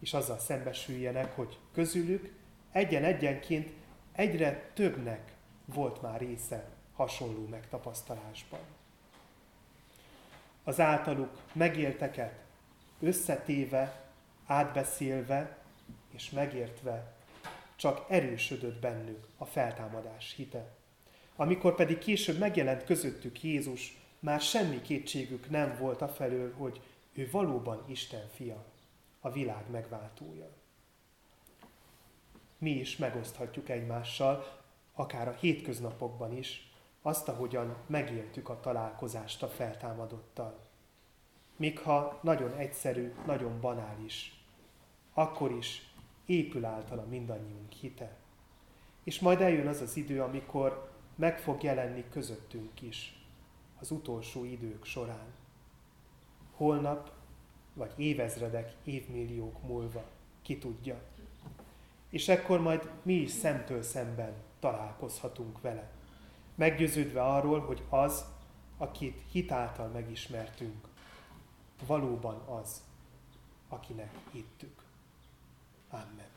És 0.00 0.14
azzal 0.14 0.38
szembesüljenek, 0.38 1.34
hogy 1.34 1.58
közülük 1.72 2.32
egyen-egyenként 2.72 3.70
egyre 4.12 4.70
többnek 4.74 5.32
volt 5.64 6.02
már 6.02 6.20
része 6.20 6.68
hasonló 6.94 7.46
megtapasztalásban. 7.46 8.60
Az 10.64 10.80
általuk 10.80 11.30
megélteket 11.52 12.44
összetéve, 13.00 14.10
átbeszélve 14.46 15.58
és 16.10 16.30
megértve 16.30 17.14
csak 17.76 18.04
erősödött 18.08 18.80
bennük 18.80 19.26
a 19.38 19.44
feltámadás 19.44 20.34
hite. 20.36 20.75
Amikor 21.36 21.74
pedig 21.74 21.98
később 21.98 22.38
megjelent 22.38 22.84
közöttük 22.84 23.42
Jézus, 23.42 23.96
már 24.18 24.40
semmi 24.40 24.82
kétségük 24.82 25.50
nem 25.50 25.76
volt 25.78 26.02
afelől, 26.02 26.54
hogy 26.54 26.80
ő 27.12 27.28
valóban 27.30 27.84
Isten 27.86 28.28
fia, 28.34 28.64
a 29.20 29.30
világ 29.30 29.70
megváltója. 29.70 30.48
Mi 32.58 32.70
is 32.70 32.96
megoszthatjuk 32.96 33.68
egymással, 33.68 34.60
akár 34.94 35.28
a 35.28 35.36
hétköznapokban 35.40 36.36
is, 36.36 36.70
azt, 37.02 37.28
ahogyan 37.28 37.76
megéltük 37.86 38.48
a 38.48 38.60
találkozást 38.60 39.42
a 39.42 39.48
feltámadottal. 39.48 40.58
Még 41.56 41.78
ha 41.78 42.18
nagyon 42.22 42.54
egyszerű, 42.56 43.12
nagyon 43.26 43.60
banális, 43.60 44.44
akkor 45.14 45.50
is 45.50 45.90
épül 46.26 46.64
általa 46.64 47.04
mindannyiunk 47.04 47.72
hite. 47.72 48.16
És 49.04 49.20
majd 49.20 49.40
eljön 49.40 49.66
az 49.66 49.80
az 49.80 49.96
idő, 49.96 50.22
amikor 50.22 50.85
meg 51.16 51.38
fog 51.38 51.62
jelenni 51.62 52.04
közöttünk 52.10 52.82
is, 52.82 53.20
az 53.80 53.90
utolsó 53.90 54.44
idők 54.44 54.84
során. 54.84 55.34
Holnap, 56.54 57.12
vagy 57.74 57.92
évezredek, 57.96 58.74
évmilliók 58.84 59.62
múlva, 59.62 60.04
ki 60.42 60.58
tudja. 60.58 61.00
És 62.10 62.28
ekkor 62.28 62.60
majd 62.60 62.90
mi 63.02 63.12
is 63.12 63.30
szemtől 63.30 63.82
szemben 63.82 64.32
találkozhatunk 64.60 65.60
vele. 65.60 65.90
Meggyőződve 66.54 67.22
arról, 67.22 67.60
hogy 67.60 67.82
az, 67.88 68.24
akit 68.76 69.22
hitáltal 69.30 69.88
megismertünk, 69.88 70.88
valóban 71.86 72.34
az, 72.34 72.82
akinek 73.68 74.10
hittük. 74.32 74.82
Amen. 75.90 76.34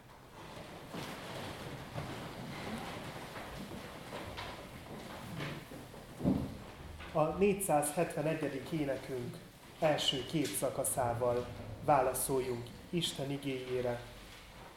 A 7.20 7.36
471. 7.40 8.62
énekünk 8.72 9.38
első 9.80 10.26
két 10.26 10.46
szakaszával 10.46 11.46
válaszoljunk 11.86 12.64
Isten 12.90 13.32
igéjére. 13.32 14.00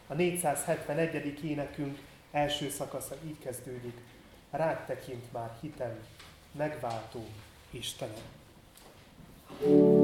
A 0.06 0.14
471. 0.14 1.44
énekünk 1.44 1.98
első 2.30 2.70
szakasza 2.70 3.14
így 3.26 3.38
kezdődik. 3.38 4.00
Rád 4.50 4.86
tekint 4.86 5.32
már 5.32 5.50
hitem, 5.60 5.98
megváltó 6.52 7.24
Istenem. 7.70 8.24
thank 9.58 9.70
you 9.70 10.01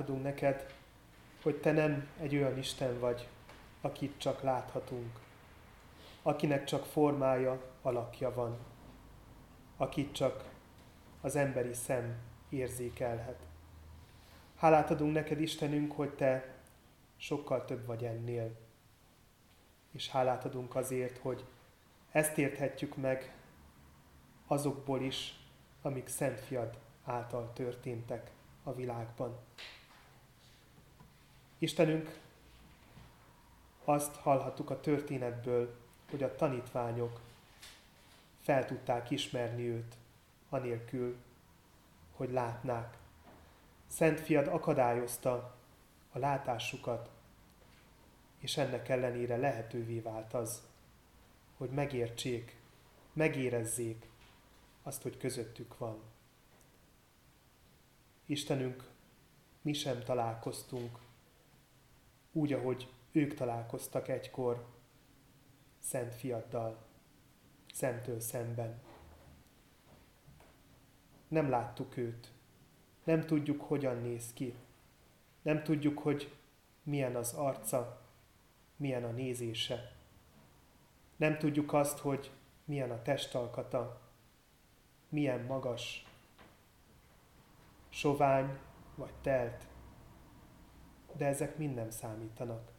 adunk 0.00 0.22
neked, 0.22 0.74
hogy 1.42 1.56
te 1.60 1.72
nem 1.72 2.08
egy 2.20 2.36
olyan 2.36 2.58
Isten 2.58 2.98
vagy, 2.98 3.28
akit 3.80 4.14
csak 4.18 4.42
láthatunk, 4.42 5.18
akinek 6.22 6.64
csak 6.64 6.84
formája, 6.84 7.62
alakja 7.82 8.34
van, 8.34 8.58
akit 9.76 10.12
csak 10.12 10.44
az 11.20 11.36
emberi 11.36 11.72
szem 11.72 12.16
érzékelhet. 12.48 13.46
Hálát 14.56 14.90
adunk 14.90 15.12
neked, 15.12 15.40
Istenünk, 15.40 15.92
hogy 15.92 16.10
te 16.10 16.54
sokkal 17.16 17.64
több 17.64 17.86
vagy 17.86 18.04
ennél. 18.04 18.50
És 19.92 20.10
hálát 20.10 20.44
adunk 20.44 20.76
azért, 20.76 21.18
hogy 21.18 21.44
ezt 22.10 22.38
érthetjük 22.38 22.96
meg 22.96 23.34
azokból 24.46 25.00
is, 25.02 25.40
amik 25.82 26.08
Szent 26.08 26.40
Fiad 26.40 26.78
által 27.04 27.52
történtek 27.52 28.30
a 28.62 28.74
világban. 28.74 29.38
Istenünk, 31.62 32.18
azt 33.84 34.14
hallhattuk 34.16 34.70
a 34.70 34.80
történetből, 34.80 35.76
hogy 36.10 36.22
a 36.22 36.34
tanítványok 36.34 37.20
fel 38.40 38.64
tudták 38.64 39.10
ismerni 39.10 39.68
őt, 39.68 39.94
anélkül, 40.48 41.16
hogy 42.12 42.30
látnák. 42.30 42.98
Szent 43.86 44.20
fiad 44.20 44.46
akadályozta 44.46 45.56
a 46.12 46.18
látásukat, 46.18 47.10
és 48.38 48.56
ennek 48.56 48.88
ellenére 48.88 49.36
lehetővé 49.36 50.00
vált 50.00 50.34
az, 50.34 50.62
hogy 51.56 51.70
megértsék, 51.70 52.56
megérezzék 53.12 54.08
azt, 54.82 55.02
hogy 55.02 55.16
közöttük 55.16 55.78
van. 55.78 56.02
Istenünk, 58.26 58.84
mi 59.62 59.72
sem 59.72 60.02
találkoztunk 60.02 60.98
úgy, 62.32 62.52
ahogy 62.52 62.92
ők 63.12 63.34
találkoztak 63.34 64.08
egykor 64.08 64.66
Szent 65.78 66.14
Fiaddal, 66.14 66.78
szemtől 67.72 68.20
szemben. 68.20 68.80
Nem 71.28 71.50
láttuk 71.50 71.96
őt, 71.96 72.32
nem 73.04 73.20
tudjuk, 73.20 73.60
hogyan 73.60 73.96
néz 73.96 74.32
ki, 74.32 74.54
nem 75.42 75.62
tudjuk, 75.62 75.98
hogy 75.98 76.36
milyen 76.82 77.16
az 77.16 77.34
arca, 77.34 78.00
milyen 78.76 79.04
a 79.04 79.10
nézése. 79.10 79.92
Nem 81.16 81.38
tudjuk 81.38 81.72
azt, 81.72 81.98
hogy 81.98 82.30
milyen 82.64 82.90
a 82.90 83.02
testalkata, 83.02 84.00
milyen 85.08 85.40
magas, 85.40 86.06
sovány 87.88 88.58
vagy 88.94 89.14
telt, 89.20 89.69
de 91.16 91.26
ezek 91.26 91.56
mind 91.56 91.74
nem 91.74 91.90
számítanak. 91.90 92.72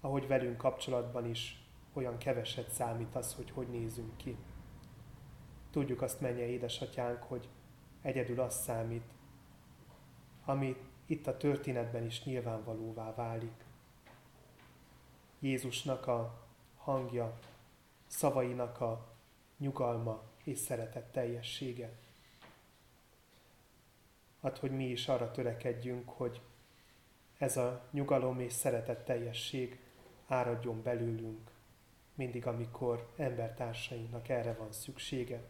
Ahogy 0.00 0.26
velünk 0.26 0.56
kapcsolatban 0.56 1.26
is 1.26 1.66
olyan 1.92 2.18
keveset 2.18 2.70
számít 2.70 3.14
az, 3.14 3.34
hogy 3.34 3.50
hogy 3.50 3.68
nézünk 3.68 4.16
ki. 4.16 4.36
Tudjuk 5.70 6.02
azt 6.02 6.20
menje 6.20 6.46
édesatyánk, 6.46 7.22
hogy 7.22 7.48
egyedül 8.02 8.40
az 8.40 8.54
számít, 8.54 9.12
ami 10.44 10.76
itt 11.06 11.26
a 11.26 11.36
történetben 11.36 12.04
is 12.04 12.24
nyilvánvalóvá 12.24 13.14
válik. 13.14 13.64
Jézusnak 15.38 16.06
a 16.06 16.46
hangja, 16.76 17.38
szavainak 18.06 18.80
a 18.80 19.06
nyugalma 19.58 20.22
és 20.44 20.58
szeretet 20.58 21.12
teljessége. 21.12 21.92
Ad, 24.40 24.58
hogy 24.58 24.70
mi 24.70 24.84
is 24.84 25.08
arra 25.08 25.30
törekedjünk, 25.30 26.08
hogy 26.08 26.40
ez 27.38 27.56
a 27.56 27.88
nyugalom 27.90 28.40
és 28.40 28.52
szeretet 28.52 29.04
teljesség 29.04 29.80
áradjon 30.26 30.82
belőlünk, 30.82 31.50
mindig, 32.14 32.46
amikor 32.46 33.12
embertársainknak 33.16 34.28
erre 34.28 34.52
van 34.52 34.72
szüksége. 34.72 35.40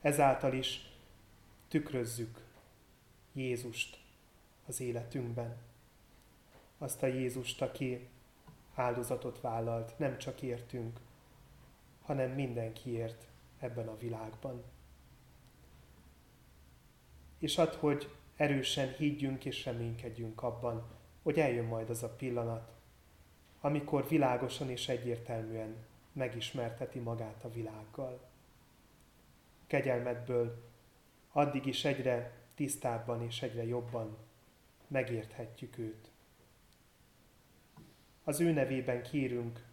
Ezáltal 0.00 0.52
is 0.52 0.98
tükrözzük 1.68 2.44
Jézust 3.32 3.98
az 4.66 4.80
életünkben. 4.80 5.56
Azt 6.78 7.02
a 7.02 7.06
Jézust, 7.06 7.62
aki 7.62 8.08
áldozatot 8.74 9.40
vállalt, 9.40 9.98
nem 9.98 10.18
csak 10.18 10.42
értünk, 10.42 11.00
hanem 12.02 12.30
mindenkiért 12.30 13.26
ebben 13.58 13.88
a 13.88 13.96
világban. 13.96 14.62
És 17.38 17.58
ad, 17.58 17.74
hogy 17.74 18.10
erősen 18.36 18.88
higgyünk 18.92 19.44
és 19.44 19.64
reménykedjünk 19.64 20.42
abban, 20.42 20.99
hogy 21.22 21.38
eljön 21.38 21.64
majd 21.64 21.90
az 21.90 22.02
a 22.02 22.08
pillanat, 22.08 22.72
amikor 23.60 24.08
világosan 24.08 24.70
és 24.70 24.88
egyértelműen 24.88 25.76
megismerteti 26.12 26.98
magát 26.98 27.44
a 27.44 27.52
világgal. 27.52 28.20
Kegyelmedből 29.66 30.62
addig 31.32 31.66
is 31.66 31.84
egyre 31.84 32.32
tisztábban 32.54 33.22
és 33.22 33.42
egyre 33.42 33.64
jobban 33.64 34.16
megérthetjük 34.86 35.78
őt. 35.78 36.10
Az 38.24 38.40
ő 38.40 38.52
nevében 38.52 39.02
kérünk, 39.02 39.64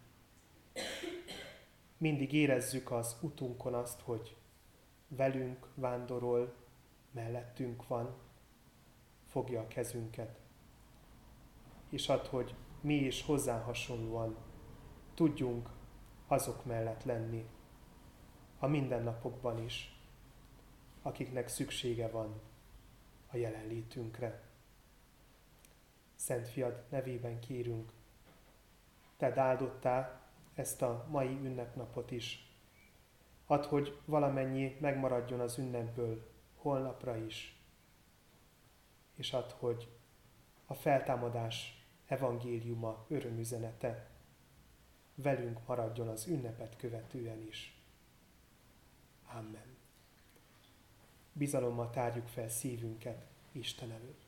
mindig 1.96 2.32
érezzük 2.32 2.90
az 2.90 3.16
utunkon 3.20 3.74
azt, 3.74 4.00
hogy 4.00 4.36
velünk 5.08 5.66
vándorol, 5.74 6.54
mellettünk 7.10 7.86
van, 7.86 8.16
fogja 9.28 9.60
a 9.60 9.68
kezünket, 9.68 10.38
és 11.88 12.08
ad, 12.08 12.26
hogy 12.26 12.54
mi 12.80 12.94
is 12.94 13.22
hozzá 13.22 13.62
hasonlóan 13.62 14.36
tudjunk 15.14 15.70
azok 16.26 16.64
mellett 16.64 17.04
lenni, 17.04 17.46
a 18.58 18.66
mindennapokban 18.66 19.64
is, 19.64 20.00
akiknek 21.02 21.48
szüksége 21.48 22.08
van 22.08 22.40
a 23.30 23.36
jelenlétünkre. 23.36 24.42
Szent 26.14 26.48
Fiad 26.48 26.84
nevében 26.88 27.40
kérünk, 27.40 27.92
te 29.16 29.40
áldottá 29.40 30.20
ezt 30.54 30.82
a 30.82 31.06
mai 31.10 31.38
ünnepnapot 31.42 32.10
is. 32.10 32.52
Add, 33.46 33.64
hogy 33.64 34.00
valamennyi 34.04 34.76
megmaradjon 34.80 35.40
az 35.40 35.58
ünnepből 35.58 36.30
holnapra 36.56 37.16
is. 37.16 37.62
És 39.14 39.32
add, 39.32 39.50
hogy 39.58 39.88
a 40.66 40.74
feltámadás 40.74 41.77
evangéliuma 42.08 43.04
örömüzenete 43.08 44.10
velünk 45.14 45.66
maradjon 45.66 46.08
az 46.08 46.26
ünnepet 46.26 46.76
követően 46.76 47.46
is. 47.46 47.76
Amen. 49.32 49.76
Bizalommal 51.32 51.90
tárjuk 51.90 52.26
fel 52.26 52.48
szívünket 52.48 53.26
Isten 53.52 53.90
előtt. 53.90 54.27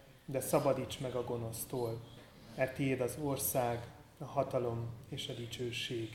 de 0.31 0.39
szabadíts 0.39 0.99
meg 0.99 1.15
a 1.15 1.23
gonosztól, 1.23 2.01
mert 2.55 2.75
tiéd 2.75 3.01
az 3.01 3.17
ország, 3.21 3.87
a 4.17 4.23
hatalom 4.23 4.89
és 5.09 5.27
a 5.29 5.33
dicsőség 5.33 6.09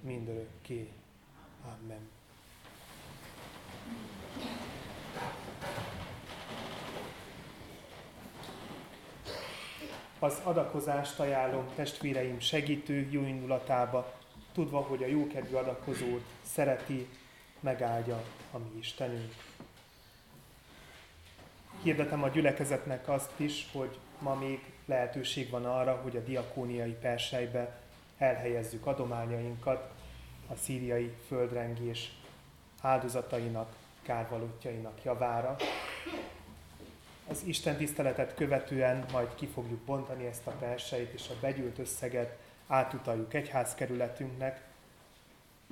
mindörökké. 0.00 0.88
Amen. 1.64 2.08
Az 10.18 10.40
adakozást 10.44 11.18
ajánlom 11.20 11.64
testvéreim 11.74 12.40
segítő 12.40 13.08
jó 13.10 13.24
indulatába, 13.24 14.12
tudva, 14.52 14.80
hogy 14.80 15.02
a 15.02 15.06
jókedvű 15.06 15.54
adakozót 15.54 16.24
szereti, 16.42 17.08
megáldja 17.60 18.22
a 18.52 18.58
mi 18.58 18.78
Istenünk. 18.78 19.34
Hirdetem 21.82 22.22
a 22.22 22.28
gyülekezetnek 22.28 23.08
azt 23.08 23.32
is, 23.36 23.68
hogy 23.72 23.98
ma 24.18 24.34
még 24.34 24.72
lehetőség 24.84 25.50
van 25.50 25.64
arra, 25.64 26.00
hogy 26.02 26.16
a 26.16 26.20
diakóniai 26.20 26.96
persejbe 27.00 27.80
elhelyezzük 28.18 28.86
adományainkat 28.86 29.90
a 30.48 30.54
szíriai 30.56 31.14
földrengés 31.26 32.12
áldozatainak, 32.80 33.74
kárvalótjainak 34.02 35.04
javára. 35.04 35.56
Az 37.28 37.42
Isten 37.44 37.76
tiszteletet 37.76 38.34
követően 38.34 39.04
majd 39.12 39.34
ki 39.34 39.46
fogjuk 39.46 39.80
bontani 39.80 40.26
ezt 40.26 40.46
a 40.46 40.50
perseit, 40.50 41.12
és 41.12 41.28
a 41.28 41.34
begyűlt 41.40 41.78
összeget 41.78 42.38
átutaljuk 42.66 43.34
egyházkerületünknek. 43.34 44.62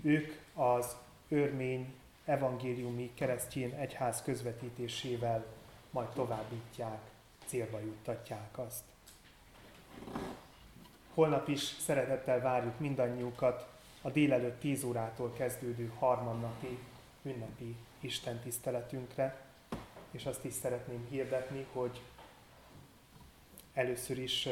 Ők 0.02 0.32
az 0.54 0.96
örmény 1.28 1.94
evangéliumi 2.24 3.10
keresztjén 3.14 3.72
egyház 3.72 4.22
közvetítésével 4.22 5.44
majd 5.90 6.08
továbbítják, 6.08 7.00
célba 7.46 7.78
juttatják 7.78 8.58
azt. 8.58 8.82
Holnap 11.14 11.48
is 11.48 11.60
szeretettel 11.60 12.40
várjuk 12.40 12.78
mindannyiukat 12.78 13.68
a 14.02 14.10
délelőtt 14.10 14.60
10 14.60 14.84
órától 14.84 15.32
kezdődő 15.32 15.92
harmadnapi 15.98 16.78
ünnepi 17.22 17.76
Isten 18.00 18.40
tiszteletünkre, 18.40 19.44
és 20.10 20.26
azt 20.26 20.44
is 20.44 20.52
szeretném 20.52 21.06
hirdetni, 21.10 21.66
hogy 21.72 22.00
először 23.72 24.18
is 24.18 24.48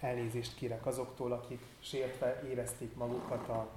elnézést 0.00 0.54
kérek 0.54 0.86
azoktól, 0.86 1.32
akik 1.32 1.60
sértve 1.80 2.42
érezték 2.48 2.94
magukat 2.94 3.48
a 3.48 3.68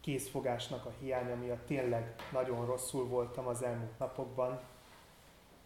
készfogásnak 0.00 0.84
a 0.84 0.92
hiánya 1.00 1.34
miatt. 1.34 1.66
Tényleg 1.66 2.14
nagyon 2.32 2.66
rosszul 2.66 3.06
voltam 3.06 3.46
az 3.46 3.62
elmúlt 3.62 3.98
napokban, 3.98 4.60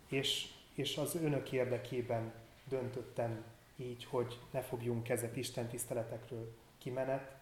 és, 0.09 0.49
és 0.77 0.97
az 0.97 1.15
önök 1.15 1.53
érdekében 1.53 2.33
döntöttem 2.69 3.45
így, 3.77 4.05
hogy 4.05 4.39
ne 4.51 4.61
fogjunk 4.61 5.03
kezet 5.03 5.37
Isten 5.37 5.69
tiszteletekről 5.69 6.57
kimenet. 6.79 7.35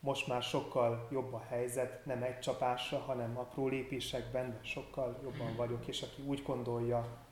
Most 0.00 0.26
már 0.26 0.42
sokkal 0.42 1.08
jobb 1.10 1.32
a 1.32 1.44
helyzet, 1.48 2.04
nem 2.04 2.22
egy 2.22 2.38
csapásra, 2.38 2.98
hanem 2.98 3.38
apró 3.38 3.68
lépésekben, 3.68 4.50
de 4.50 4.58
sokkal 4.62 5.20
jobban 5.22 5.56
vagyok, 5.56 5.86
és 5.86 6.02
aki 6.02 6.22
úgy 6.22 6.42
gondolja, 6.42 7.24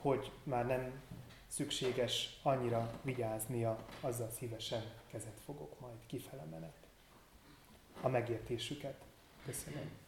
hogy 0.00 0.30
már 0.42 0.66
nem 0.66 1.02
szükséges 1.46 2.40
annyira 2.42 2.90
vigyáznia, 3.02 3.84
azzal 4.00 4.30
szívesen 4.30 4.82
kezet 5.10 5.40
fogok 5.44 5.80
majd 5.80 6.06
kifele 6.06 6.44
menet. 6.50 6.76
A 8.00 8.08
megértésüket. 8.08 9.04
Köszönöm. 9.44 10.03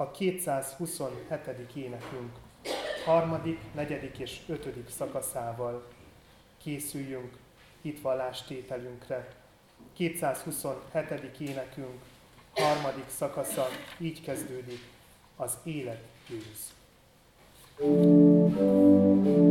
A 0.00 0.10
227. 0.10 1.74
énekünk 1.74 2.30
harmadik, 3.04 3.60
negyedik 3.74 4.18
és 4.18 4.40
ötödik 4.48 4.88
szakaszával 4.88 5.86
készüljünk 6.62 7.36
hitvallástételünkre. 7.82 9.28
227. 9.92 11.40
énekünk 11.40 12.00
harmadik 12.54 13.08
szakasza 13.08 13.66
így 13.98 14.22
kezdődik, 14.22 14.80
az 15.36 15.58
élet 15.64 16.02
győz. 16.28 16.72
thank 17.78 19.26
you 19.26 19.47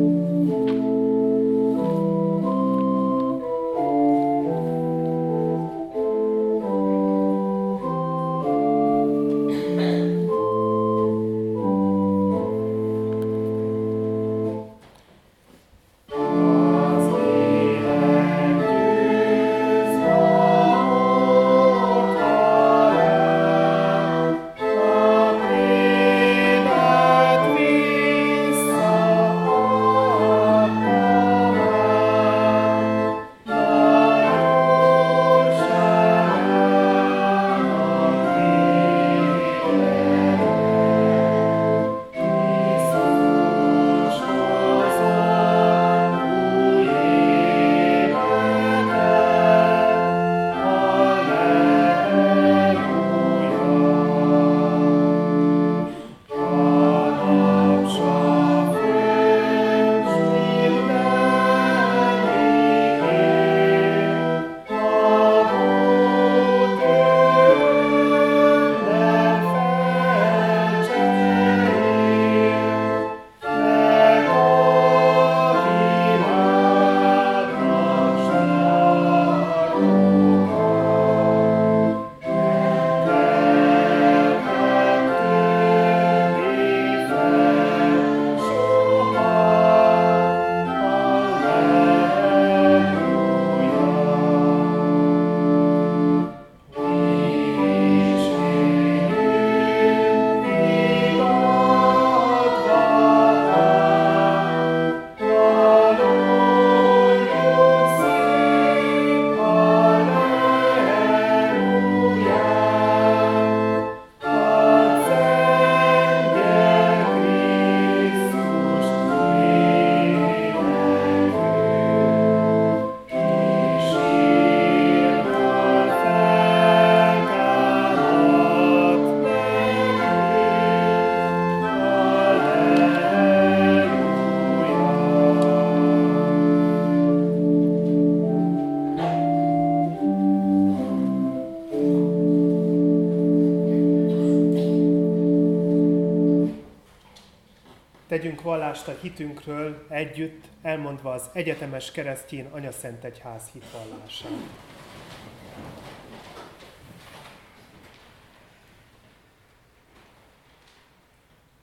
vallást 148.68 148.88
a 148.88 148.98
hitünkről 149.02 149.86
együtt, 149.90 150.46
elmondva 150.62 151.12
az 151.12 151.30
egyetemes 151.34 151.92
keresztjén 151.92 152.72
Szent 152.72 153.04
Egyház 153.04 153.50
hitvallását. 153.54 154.32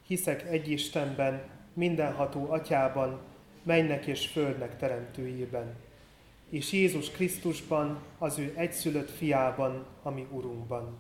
Hiszek 0.07 0.47
egy 0.47 0.71
Istenben, 0.71 1.43
mindenható 1.73 2.51
atyában, 2.51 3.21
mennek 3.63 4.07
és 4.07 4.27
földnek 4.27 4.79
teremtőjében, 4.79 5.75
és 6.49 6.73
Jézus 6.73 7.11
Krisztusban, 7.11 8.03
az 8.19 8.39
ő 8.39 8.53
egyszülött 8.57 9.11
fiában, 9.11 9.87
ami 10.03 10.27
Urunkban, 10.31 10.99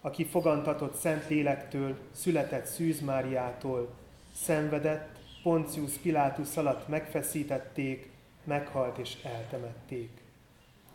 aki 0.00 0.24
fogantatott 0.24 0.94
Szent 0.94 1.28
Lélektől, 1.28 1.96
született 2.12 2.66
Szűz 2.66 3.00
Máriától, 3.00 3.88
szenvedett, 4.34 5.17
Poncius 5.48 5.92
Pilátus 5.92 6.56
alatt 6.56 6.88
megfeszítették, 6.88 8.10
meghalt 8.44 8.98
és 8.98 9.16
eltemették. 9.22 10.10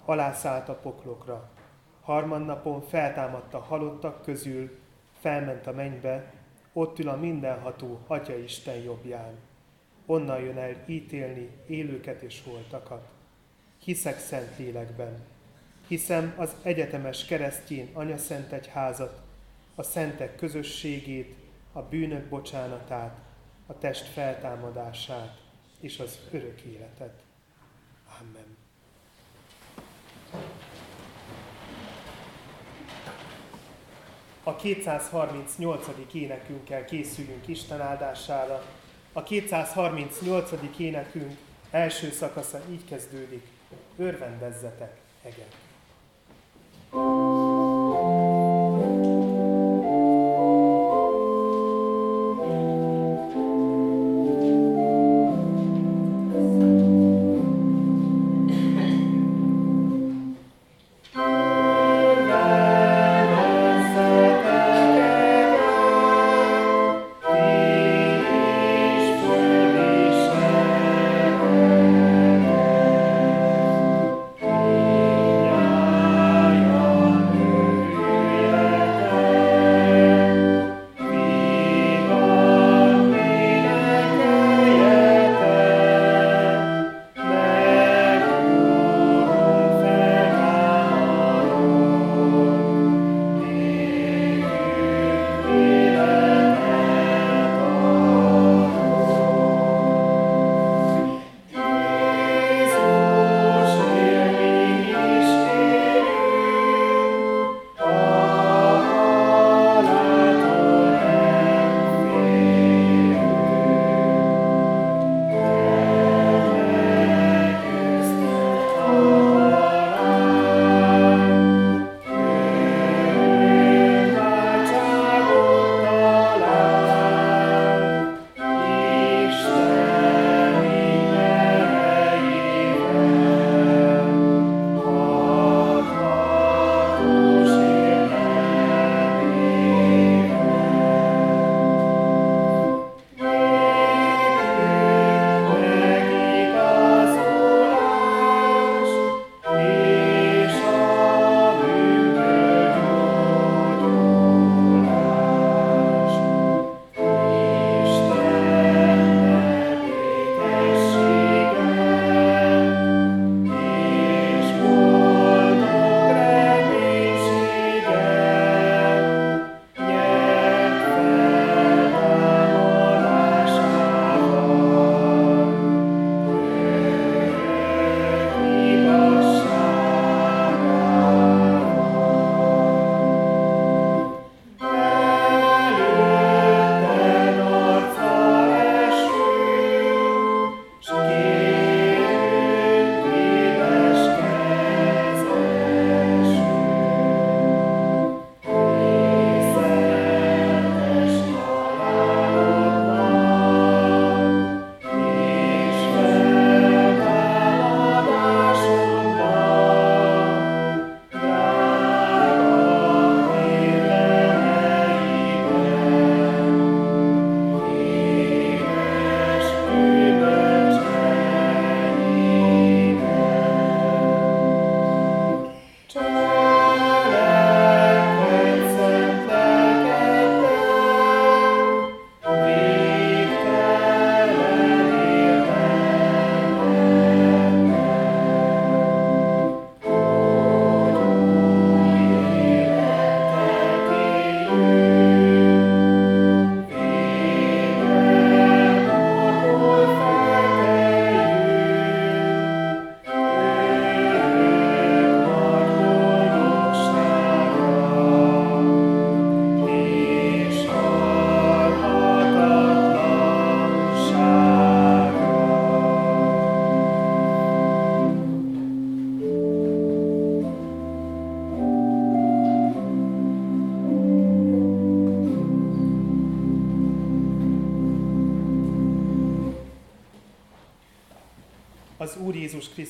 Alászállt 0.06 0.70
a 0.70 0.74
poklokra. 0.74 1.50
Harmadnapon 2.02 2.82
feltámadta 2.82 3.60
halottak 3.60 4.22
közül, 4.22 4.80
felment 5.20 5.68
a 5.68 5.72
mennybe, 5.72 6.34
ott 6.74 7.00
ül 7.00 7.10
a 7.10 7.16
mindenható 7.16 8.00
Atya 8.08 8.38
Isten 8.38 8.76
jobbján. 8.76 9.34
Onnan 10.06 10.40
jön 10.40 10.58
el 10.58 10.76
ítélni 10.86 11.50
élőket 11.68 12.22
és 12.22 12.42
holtakat. 12.46 13.08
Hiszek 13.84 14.20
szent 14.20 14.58
lélekben. 14.58 15.26
Hiszem 15.88 16.34
az 16.38 16.56
egyetemes 16.64 17.26
keresztjén 17.26 17.90
Anya 17.94 18.18
Szent 18.18 18.52
Egyházat, 18.52 19.22
a 19.76 19.84
szentek 19.84 20.36
közösségét, 20.36 21.36
a 21.72 21.82
bűnök 21.82 22.26
bocsánatát, 22.26 23.23
a 23.66 23.78
test 23.78 24.06
feltámadását 24.06 25.42
és 25.80 26.00
az 26.00 26.20
örök 26.32 26.62
életet. 26.62 27.22
Amen. 28.20 28.58
A 34.44 34.56
238. 34.56 35.88
énekünkkel 36.14 36.86
készüljünk 36.86 37.48
Isten 37.48 37.82
áldására. 37.82 38.64
A 39.14 39.24
238. 39.24 40.52
énekünk 40.78 41.38
első 41.72 42.12
szakasza 42.12 42.62
így 42.70 42.86
kezdődik. 42.86 43.48
Örvendezzetek, 43.98 45.00
hegek! 45.22 45.63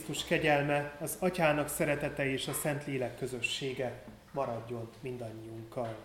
Krisztus 0.03 0.27
kegyelme, 0.27 0.97
az 1.01 1.17
Atyának 1.19 1.67
szeretete 1.67 2.25
és 2.25 2.47
a 2.47 2.53
Szentlélek 2.53 3.17
közössége 3.17 4.03
maradjon 4.31 4.89
mindannyiunkkal. 5.01 5.95